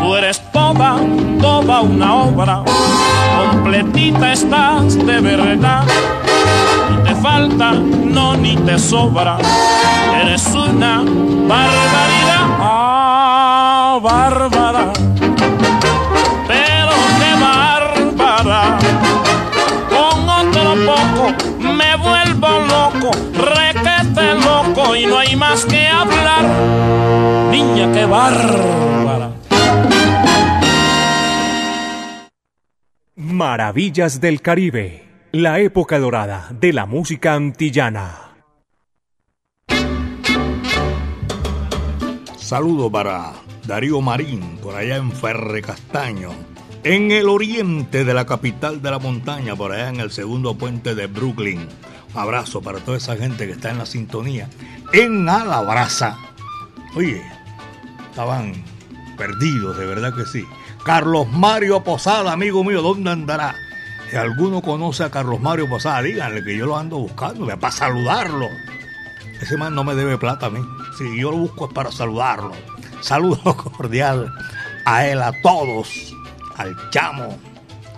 Tú 0.00 0.14
eres 0.16 0.40
toda, 0.52 0.96
toda 1.40 1.80
una 1.80 2.14
obra, 2.14 2.62
completita 3.50 4.32
estás 4.32 4.96
de 4.96 5.20
verdad. 5.20 5.84
Ni 6.90 7.02
te 7.08 7.14
falta, 7.16 7.72
no, 7.72 8.36
ni 8.36 8.56
te 8.56 8.78
sobra, 8.78 9.38
eres 10.20 10.46
una 10.54 11.02
barbaridad, 11.02 12.46
ah, 12.60 13.98
bárbara. 14.02 14.92
Y 24.96 25.06
no 25.06 25.18
hay 25.18 25.36
más 25.36 25.64
que 25.64 25.86
hablar. 25.86 26.44
Niña, 27.50 27.92
qué 27.92 28.04
bárbara. 28.04 29.32
Maravillas 33.16 34.20
del 34.20 34.40
Caribe, 34.40 35.04
la 35.32 35.60
época 35.60 35.98
dorada 35.98 36.48
de 36.52 36.72
la 36.72 36.86
música 36.86 37.34
antillana. 37.34 38.20
Saludo 42.36 42.90
para 42.90 43.32
Darío 43.66 44.00
Marín, 44.00 44.58
por 44.62 44.76
allá 44.76 44.96
en 44.96 45.10
Ferre 45.12 45.62
Castaño. 45.62 46.30
en 46.84 47.10
el 47.12 47.30
oriente 47.30 48.04
de 48.04 48.12
la 48.12 48.26
capital 48.26 48.82
de 48.82 48.90
la 48.90 48.98
montaña, 48.98 49.56
por 49.56 49.72
allá 49.72 49.88
en 49.88 50.00
el 50.00 50.10
segundo 50.10 50.54
puente 50.54 50.94
de 50.94 51.06
Brooklyn. 51.06 51.66
Abrazo 52.14 52.62
para 52.62 52.78
toda 52.80 52.96
esa 52.96 53.16
gente 53.16 53.46
que 53.46 53.52
está 53.52 53.70
en 53.70 53.78
la 53.78 53.86
sintonía. 53.86 54.48
En 54.92 55.28
Alabraza. 55.28 56.16
Oye, 56.94 57.22
estaban 58.10 58.52
perdidos, 59.16 59.76
de 59.76 59.86
verdad 59.86 60.14
que 60.14 60.24
sí. 60.24 60.44
Carlos 60.84 61.28
Mario 61.28 61.82
Posada, 61.82 62.32
amigo 62.32 62.62
mío, 62.62 62.82
¿dónde 62.82 63.10
andará? 63.10 63.54
Si 64.10 64.16
alguno 64.16 64.62
conoce 64.62 65.02
a 65.02 65.10
Carlos 65.10 65.40
Mario 65.40 65.68
Posada, 65.68 66.02
díganle 66.02 66.44
que 66.44 66.56
yo 66.56 66.66
lo 66.66 66.76
ando 66.76 66.98
buscando, 66.98 67.46
para 67.58 67.72
saludarlo. 67.72 68.48
Ese 69.40 69.56
man 69.56 69.74
no 69.74 69.82
me 69.82 69.94
debe 69.94 70.18
plata 70.18 70.46
a 70.46 70.50
mí. 70.50 70.60
Si 70.96 71.20
yo 71.20 71.30
lo 71.32 71.38
busco 71.38 71.66
es 71.66 71.72
para 71.72 71.90
saludarlo. 71.90 72.52
Saludo 73.00 73.56
cordial 73.76 74.32
a 74.84 75.06
él, 75.06 75.20
a 75.20 75.32
todos, 75.42 76.14
al 76.56 76.76
chamo, 76.90 77.36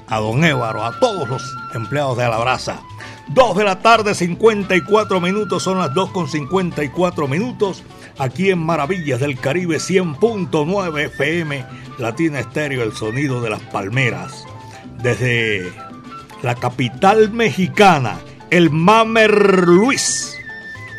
a 0.09 0.19
don 0.19 0.43
Évaro, 0.45 0.85
a 0.85 0.99
todos 0.99 1.29
los 1.29 1.43
empleados 1.75 2.17
de 2.17 2.29
la 2.29 2.39
brasa. 2.39 2.81
2 3.29 3.57
de 3.57 3.65
la 3.65 3.81
tarde, 3.81 4.15
54 4.15 5.21
minutos, 5.21 5.63
son 5.63 5.79
las 5.79 5.93
2 5.93 6.11
con 6.11 6.29
54 6.29 7.27
minutos, 7.27 7.83
aquí 8.19 8.51
en 8.51 8.59
Maravillas 8.61 9.21
del 9.21 9.39
Caribe 9.39 9.79
100.9 9.79 11.07
FM, 11.07 11.67
Latina 11.99 12.41
Estéreo, 12.41 12.83
el 12.83 12.93
sonido 12.93 13.41
de 13.41 13.51
las 13.51 13.61
palmeras. 13.63 14.45
Desde 15.03 15.73
la 16.43 16.55
capital 16.55 17.33
mexicana, 17.33 18.21
el 18.51 18.71
Mamer 18.71 19.67
Luis, 19.67 20.37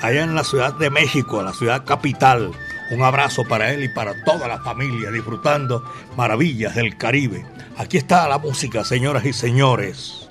allá 0.01 0.23
en 0.23 0.35
la 0.35 0.43
Ciudad 0.43 0.73
de 0.73 0.89
México, 0.89 1.41
la 1.41 1.53
ciudad 1.53 1.85
capital. 1.85 2.51
Un 2.91 3.03
abrazo 3.03 3.45
para 3.45 3.71
él 3.73 3.83
y 3.83 3.89
para 3.89 4.23
toda 4.23 4.47
la 4.47 4.59
familia 4.61 5.11
disfrutando 5.11 5.83
maravillas 6.15 6.75
del 6.75 6.97
Caribe. 6.97 7.45
Aquí 7.77 7.97
está 7.97 8.27
la 8.27 8.37
música, 8.37 8.83
señoras 8.83 9.25
y 9.25 9.33
señores. 9.33 10.26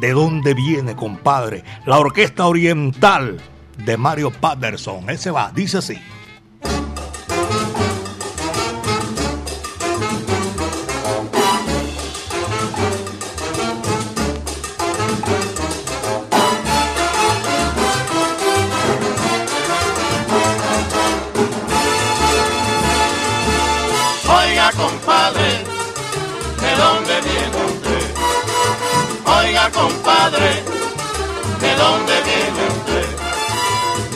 ¿De 0.00 0.12
dónde 0.12 0.54
viene, 0.54 0.96
compadre? 0.96 1.64
La 1.86 1.98
Orquesta 1.98 2.46
Oriental 2.46 3.40
de 3.84 3.96
Mario 3.96 4.30
Patterson. 4.30 5.08
Ese 5.10 5.30
va, 5.30 5.52
dice 5.54 5.78
así. 5.78 5.98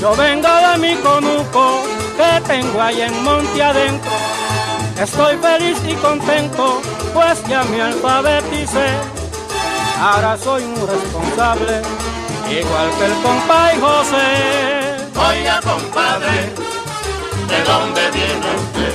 Yo 0.01 0.15
vengo 0.15 0.49
de 0.49 0.79
mi 0.79 0.95
conuco 0.97 1.83
que 2.17 2.41
tengo 2.47 2.81
ahí 2.81 3.01
en 3.01 3.25
monte 3.25 3.63
adentro. 3.63 4.13
Estoy 4.97 5.37
feliz 5.39 5.79
y 5.87 5.95
contento, 5.95 6.81
pues 7.13 7.43
ya 7.49 7.65
me 7.65 7.83
alfabeticé. 7.83 8.91
Ahora 10.01 10.37
soy 10.37 10.63
un 10.63 10.77
responsable, 10.87 11.83
igual 12.49 12.91
que 12.99 13.05
el 13.07 13.13
compay 13.23 13.81
José. 13.81 14.99
Oiga, 15.29 15.61
compadre, 15.63 16.53
¿de 17.49 17.65
dónde 17.65 18.11
viene 18.13 18.47
usted? 18.57 18.95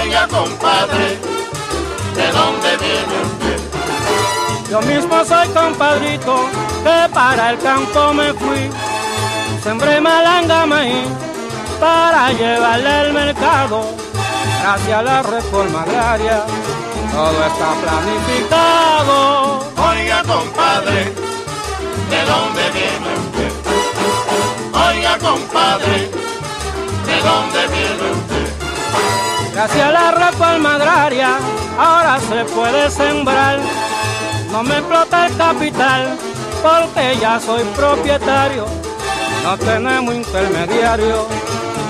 Oiga, 0.00 0.28
compadre, 0.28 1.18
¿de 2.14 2.32
dónde 2.32 2.76
viene 2.76 3.16
usted? 3.24 4.70
Yo 4.70 4.80
mismo 4.82 5.24
soy 5.24 5.48
compadrito, 5.48 6.44
que 6.84 7.08
para 7.12 7.50
el 7.50 7.58
campo 7.58 8.14
me 8.14 8.32
fui. 8.32 8.70
Sembré 9.66 10.00
malanga 10.00 10.64
maíz 10.64 11.08
para 11.80 12.30
llevarle 12.30 12.88
al 12.88 13.12
mercado. 13.12 13.84
Gracias 14.62 14.96
a 14.96 15.02
la 15.02 15.22
reforma 15.22 15.82
agraria, 15.82 16.44
todo 17.12 17.44
está 17.44 17.74
planificado. 17.82 19.58
Oiga, 19.90 20.22
compadre, 20.22 21.12
¿de 22.12 22.20
dónde 22.32 22.62
viene 22.76 23.10
usted? 23.24 23.52
Oiga, 24.88 25.18
compadre, 25.18 26.10
¿de 27.08 27.16
dónde 27.28 27.66
viene 27.66 28.06
usted? 28.20 29.52
Gracias 29.52 29.84
a 29.84 29.90
la 29.90 30.10
reforma 30.12 30.76
agraria, 30.76 31.38
ahora 31.76 32.20
se 32.20 32.44
puede 32.54 32.88
sembrar. 32.88 33.58
No 34.52 34.62
me 34.62 34.78
explota 34.78 35.26
el 35.26 35.36
capital, 35.36 36.16
porque 36.62 37.18
ya 37.20 37.40
soy 37.40 37.64
propietario. 37.74 38.85
No 39.46 39.56
tenemos 39.58 40.12
intermediarios, 40.12 41.24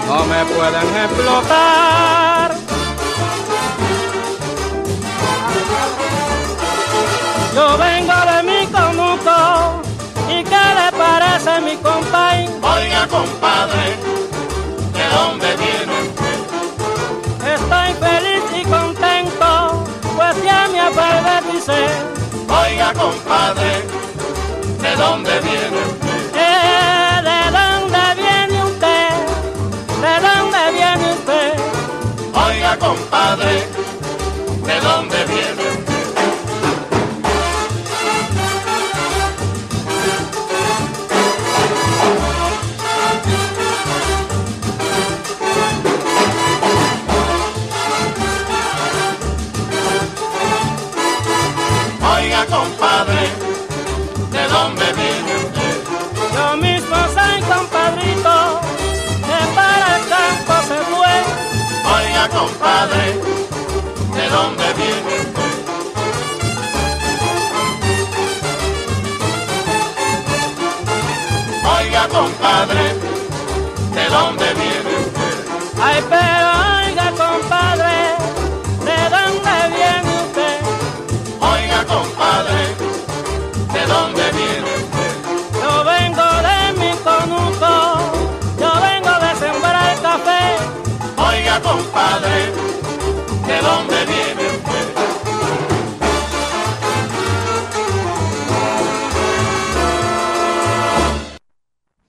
no 0.06 0.26
me 0.26 0.44
pueden 0.44 0.88
explotar. 1.04 2.54
Yo 7.54 7.78
vengo 7.78 8.12
de 8.30 8.42
mi 8.42 8.66
conuco, 8.66 9.82
¿y 10.28 10.44
qué 10.44 10.64
le 10.78 10.92
parece 10.98 11.60
mi 11.62 11.76
compay? 11.76 12.46
Oiga, 12.60 13.08
compadre, 13.08 13.96
¿de 14.92 15.08
dónde 15.16 15.56
viene 15.56 15.92
usted? 16.02 16.38
Estoy 17.54 17.94
feliz 18.06 18.44
y 18.60 18.64
contento, 18.66 19.82
pues 20.14 20.44
ya 20.44 20.68
me 20.70 20.78
alfabeticé. 20.78 21.86
Oiga, 22.50 22.92
compadre, 22.92 23.82
¿de 24.82 24.96
dónde 24.96 25.40
viene 25.40 25.78
usted? 25.86 26.05
¿De 33.46 34.80
dónde 34.80 35.16
viene 35.26 35.64
usted? 35.70 36.06
Oiga, 52.16 52.46
compadre, 52.46 53.28
¿de 54.30 54.48
dónde 54.48 54.84
viene 54.92 55.36
usted? 55.36 55.76
Yo 56.34 56.56
mismo 56.56 56.96
soy 57.14 57.40
compadrito, 57.42 58.60
que 59.26 59.38
para 59.54 59.96
el 59.96 60.02
campo 60.08 60.54
se 60.68 60.78
fue. 60.90 61.14
Oiga, 61.96 62.28
compadre, 62.28 63.35
¿de 64.26 64.32
dónde 64.32 64.64
viene 64.74 65.20
usted? 65.20 65.52
Oiga, 71.78 72.08
compadre, 72.08 72.84
¿de 73.94 74.04
dónde 74.16 74.46
viene 74.54 74.92
usted? 75.06 75.34
Ay, 75.80 76.04
pero 76.08 76.46
oiga, 76.76 77.06
compadre, 77.24 77.94
¿de 78.88 78.98
dónde 79.16 79.54
viene 79.76 80.10
usted? 80.24 80.56
Oiga, 81.52 81.84
compadre, 81.94 82.60
¿de 83.74 83.86
dónde 83.86 84.24
viene 84.38 84.70
usted? 84.82 85.12
Yo 85.62 85.84
vengo 85.84 86.28
de 86.48 86.58
mi 86.80 86.92
conuco, 87.08 87.74
yo 88.58 88.70
vengo 88.86 89.14
de 89.24 89.30
sembrar 89.38 89.94
café. 90.02 90.56
Oiga, 91.16 91.60
compadre, 91.60 92.50
¿de 92.50 92.85
dónde 93.66 93.96
viene 94.06 94.44
usted? 94.56 94.86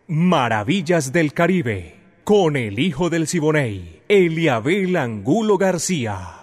Maravillas 0.07 1.11
del 1.11 1.33
Caribe, 1.33 1.95
con 2.23 2.55
el 2.55 2.79
hijo 2.79 3.09
del 3.09 3.27
Siboney, 3.27 4.01
Eliabel 4.07 4.95
Angulo 4.95 5.57
García. 5.57 6.37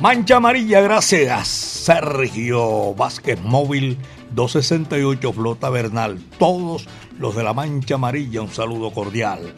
Mancha 0.00 0.36
amarilla, 0.36 0.80
gracias. 0.82 1.48
Sergio 1.48 2.94
Vázquez 2.94 3.40
Móvil 3.40 3.96
268 4.32 5.32
Flota 5.32 5.70
Bernal. 5.70 6.18
Todos 6.38 6.86
los 7.18 7.34
de 7.34 7.42
la 7.42 7.54
Mancha 7.54 7.94
Amarilla, 7.94 8.42
un 8.42 8.50
saludo 8.50 8.90
cordial. 8.90 9.54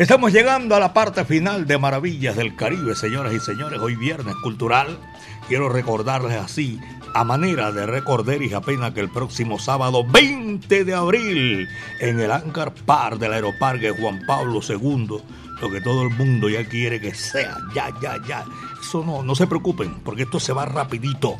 Estamos 0.00 0.32
llegando 0.32 0.74
a 0.74 0.80
la 0.80 0.94
parte 0.94 1.26
final 1.26 1.66
de 1.66 1.76
Maravillas 1.76 2.34
del 2.34 2.56
Caribe, 2.56 2.94
señoras 2.94 3.34
y 3.34 3.38
señores. 3.38 3.78
Hoy 3.80 3.96
viernes 3.96 4.34
cultural. 4.42 4.98
Quiero 5.46 5.68
recordarles 5.68 6.38
así, 6.38 6.80
a 7.12 7.22
manera 7.22 7.70
de 7.70 7.84
recordar 7.84 8.40
y 8.40 8.54
apenas 8.54 8.94
que 8.94 9.00
el 9.00 9.10
próximo 9.10 9.58
sábado 9.58 10.02
20 10.10 10.86
de 10.86 10.94
abril, 10.94 11.68
en 12.00 12.18
el 12.18 12.32
Ancar 12.32 12.72
Par 12.72 13.18
del 13.18 13.34
Aeroparque 13.34 13.90
Juan 13.90 14.22
Pablo 14.26 14.60
II, 14.66 15.18
lo 15.60 15.70
que 15.70 15.82
todo 15.82 16.04
el 16.04 16.10
mundo 16.16 16.48
ya 16.48 16.66
quiere 16.66 16.98
que 16.98 17.14
sea, 17.14 17.58
ya, 17.74 17.90
ya, 18.00 18.16
ya. 18.26 18.46
Eso 18.80 19.04
no, 19.04 19.22
no 19.22 19.34
se 19.34 19.46
preocupen, 19.46 19.96
porque 20.02 20.22
esto 20.22 20.40
se 20.40 20.54
va 20.54 20.64
rapidito. 20.64 21.36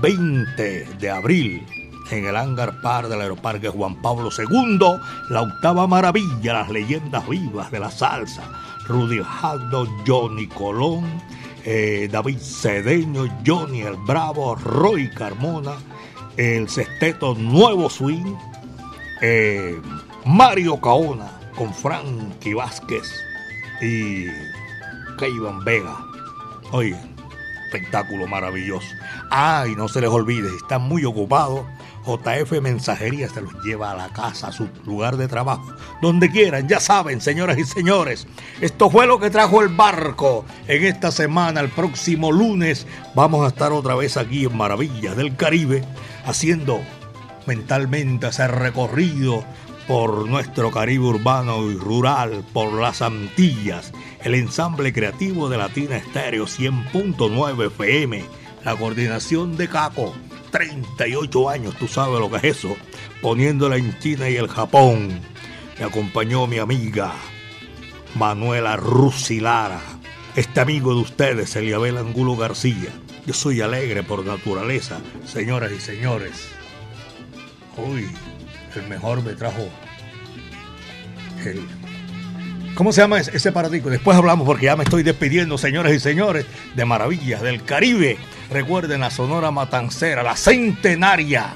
20 0.00 0.84
de 1.00 1.10
abril, 1.10 1.66
en 2.10 2.26
el 2.26 2.36
hangar 2.36 2.80
par 2.80 3.08
del 3.08 3.20
Aeroparque 3.20 3.68
Juan 3.68 4.00
Pablo 4.00 4.30
II, 4.36 4.78
la 5.28 5.42
octava 5.42 5.86
maravilla, 5.86 6.54
las 6.54 6.70
leyendas 6.70 7.28
vivas 7.28 7.70
de 7.70 7.80
la 7.80 7.90
salsa. 7.90 8.42
Rudy 8.86 9.20
Hagdo, 9.20 9.86
Johnny 10.06 10.46
Colón, 10.46 11.04
eh, 11.64 12.08
David 12.10 12.38
Cedeño, 12.38 13.26
Johnny 13.46 13.82
el 13.82 13.96
Bravo, 13.96 14.54
Roy 14.54 15.10
Carmona, 15.10 15.74
el 16.36 16.68
sexteto 16.68 17.34
Nuevo 17.34 17.90
Swing, 17.90 18.34
eh, 19.20 19.78
Mario 20.24 20.80
Caona 20.80 21.30
con 21.54 21.74
Frankie 21.74 22.54
Vázquez 22.54 23.12
y 23.82 24.26
Keivan 25.18 25.64
Vega. 25.64 25.98
Oye, 26.72 26.96
espectáculo 27.66 28.26
maravilloso. 28.26 28.88
Ay, 29.30 29.74
no 29.76 29.88
se 29.88 30.00
les 30.00 30.10
olvide, 30.10 30.48
están 30.56 30.82
muy 30.82 31.04
ocupados 31.04 31.66
JF 32.08 32.62
Mensajería 32.62 33.28
se 33.28 33.42
los 33.42 33.52
lleva 33.62 33.90
a 33.90 33.96
la 33.96 34.08
casa, 34.08 34.48
a 34.48 34.52
su 34.52 34.68
lugar 34.86 35.18
de 35.18 35.28
trabajo, 35.28 35.74
donde 36.00 36.30
quieran, 36.30 36.66
ya 36.66 36.80
saben, 36.80 37.20
señoras 37.20 37.58
y 37.58 37.64
señores. 37.64 38.26
Esto 38.62 38.88
fue 38.88 39.06
lo 39.06 39.20
que 39.20 39.28
trajo 39.28 39.60
el 39.60 39.68
barco 39.68 40.46
en 40.66 40.86
esta 40.86 41.10
semana. 41.10 41.60
El 41.60 41.68
próximo 41.68 42.32
lunes 42.32 42.86
vamos 43.14 43.44
a 43.44 43.48
estar 43.48 43.72
otra 43.72 43.94
vez 43.94 44.16
aquí 44.16 44.46
en 44.46 44.56
Maravillas 44.56 45.16
del 45.16 45.36
Caribe, 45.36 45.84
haciendo 46.24 46.80
mentalmente 47.46 48.28
ese 48.28 48.48
recorrido 48.48 49.44
por 49.86 50.26
nuestro 50.26 50.70
Caribe 50.70 51.04
urbano 51.04 51.70
y 51.70 51.74
rural, 51.74 52.44
por 52.54 52.72
las 52.72 53.02
Antillas, 53.02 53.92
el 54.22 54.34
ensamble 54.34 54.92
creativo 54.92 55.48
de 55.48 55.58
Latina 55.58 55.96
Estéreo 55.96 56.46
100.9 56.46 57.66
FM, 57.66 58.24
la 58.64 58.76
coordinación 58.76 59.56
de 59.56 59.68
Caco 59.68 60.14
38 60.50 61.48
años, 61.48 61.74
tú 61.76 61.88
sabes 61.88 62.20
lo 62.20 62.30
que 62.30 62.36
es 62.38 62.58
eso, 62.58 62.76
poniéndola 63.20 63.76
en 63.76 63.98
China 63.98 64.28
y 64.28 64.36
el 64.36 64.48
Japón. 64.48 65.20
Me 65.78 65.84
acompañó 65.84 66.46
mi 66.46 66.58
amiga 66.58 67.12
Manuela 68.14 68.76
Rusilara, 68.76 69.80
este 70.36 70.60
amigo 70.60 70.94
de 70.94 71.00
ustedes, 71.00 71.54
Eliabel 71.56 71.98
Angulo 71.98 72.36
García. 72.36 72.90
Yo 73.26 73.34
soy 73.34 73.60
alegre 73.60 74.02
por 74.02 74.24
naturaleza, 74.24 75.00
señoras 75.26 75.72
y 75.72 75.80
señores. 75.80 76.48
Uy, 77.76 78.08
el 78.74 78.88
mejor 78.88 79.22
me 79.22 79.34
trajo 79.34 79.68
el 81.44 81.62
¿Cómo 82.78 82.92
se 82.92 83.00
llama 83.00 83.18
ese 83.18 83.50
paradigma? 83.50 83.90
Después 83.90 84.16
hablamos 84.16 84.46
porque 84.46 84.66
ya 84.66 84.76
me 84.76 84.84
estoy 84.84 85.02
despidiendo, 85.02 85.58
señores 85.58 85.96
y 85.96 85.98
señores, 85.98 86.46
de 86.76 86.84
Maravillas 86.84 87.42
del 87.42 87.64
Caribe. 87.64 88.18
Recuerden 88.50 89.00
la 89.00 89.10
Sonora 89.10 89.50
Matancera, 89.50 90.22
la 90.22 90.36
centenaria 90.36 91.54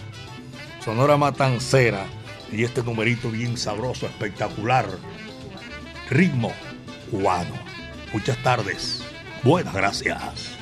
Sonora 0.85 1.17
Matancera. 1.17 2.05
Y 2.51 2.65
este 2.65 2.83
numerito 2.83 3.31
bien 3.31 3.57
sabroso, 3.57 4.07
espectacular. 4.07 4.87
Ritmo 6.11 6.53
cubano. 7.11 7.55
Muchas 8.13 8.37
tardes. 8.43 9.03
Buenas 9.43 9.73
gracias. 9.73 10.62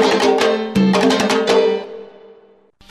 Thank 0.00 0.42
you. 0.42 0.47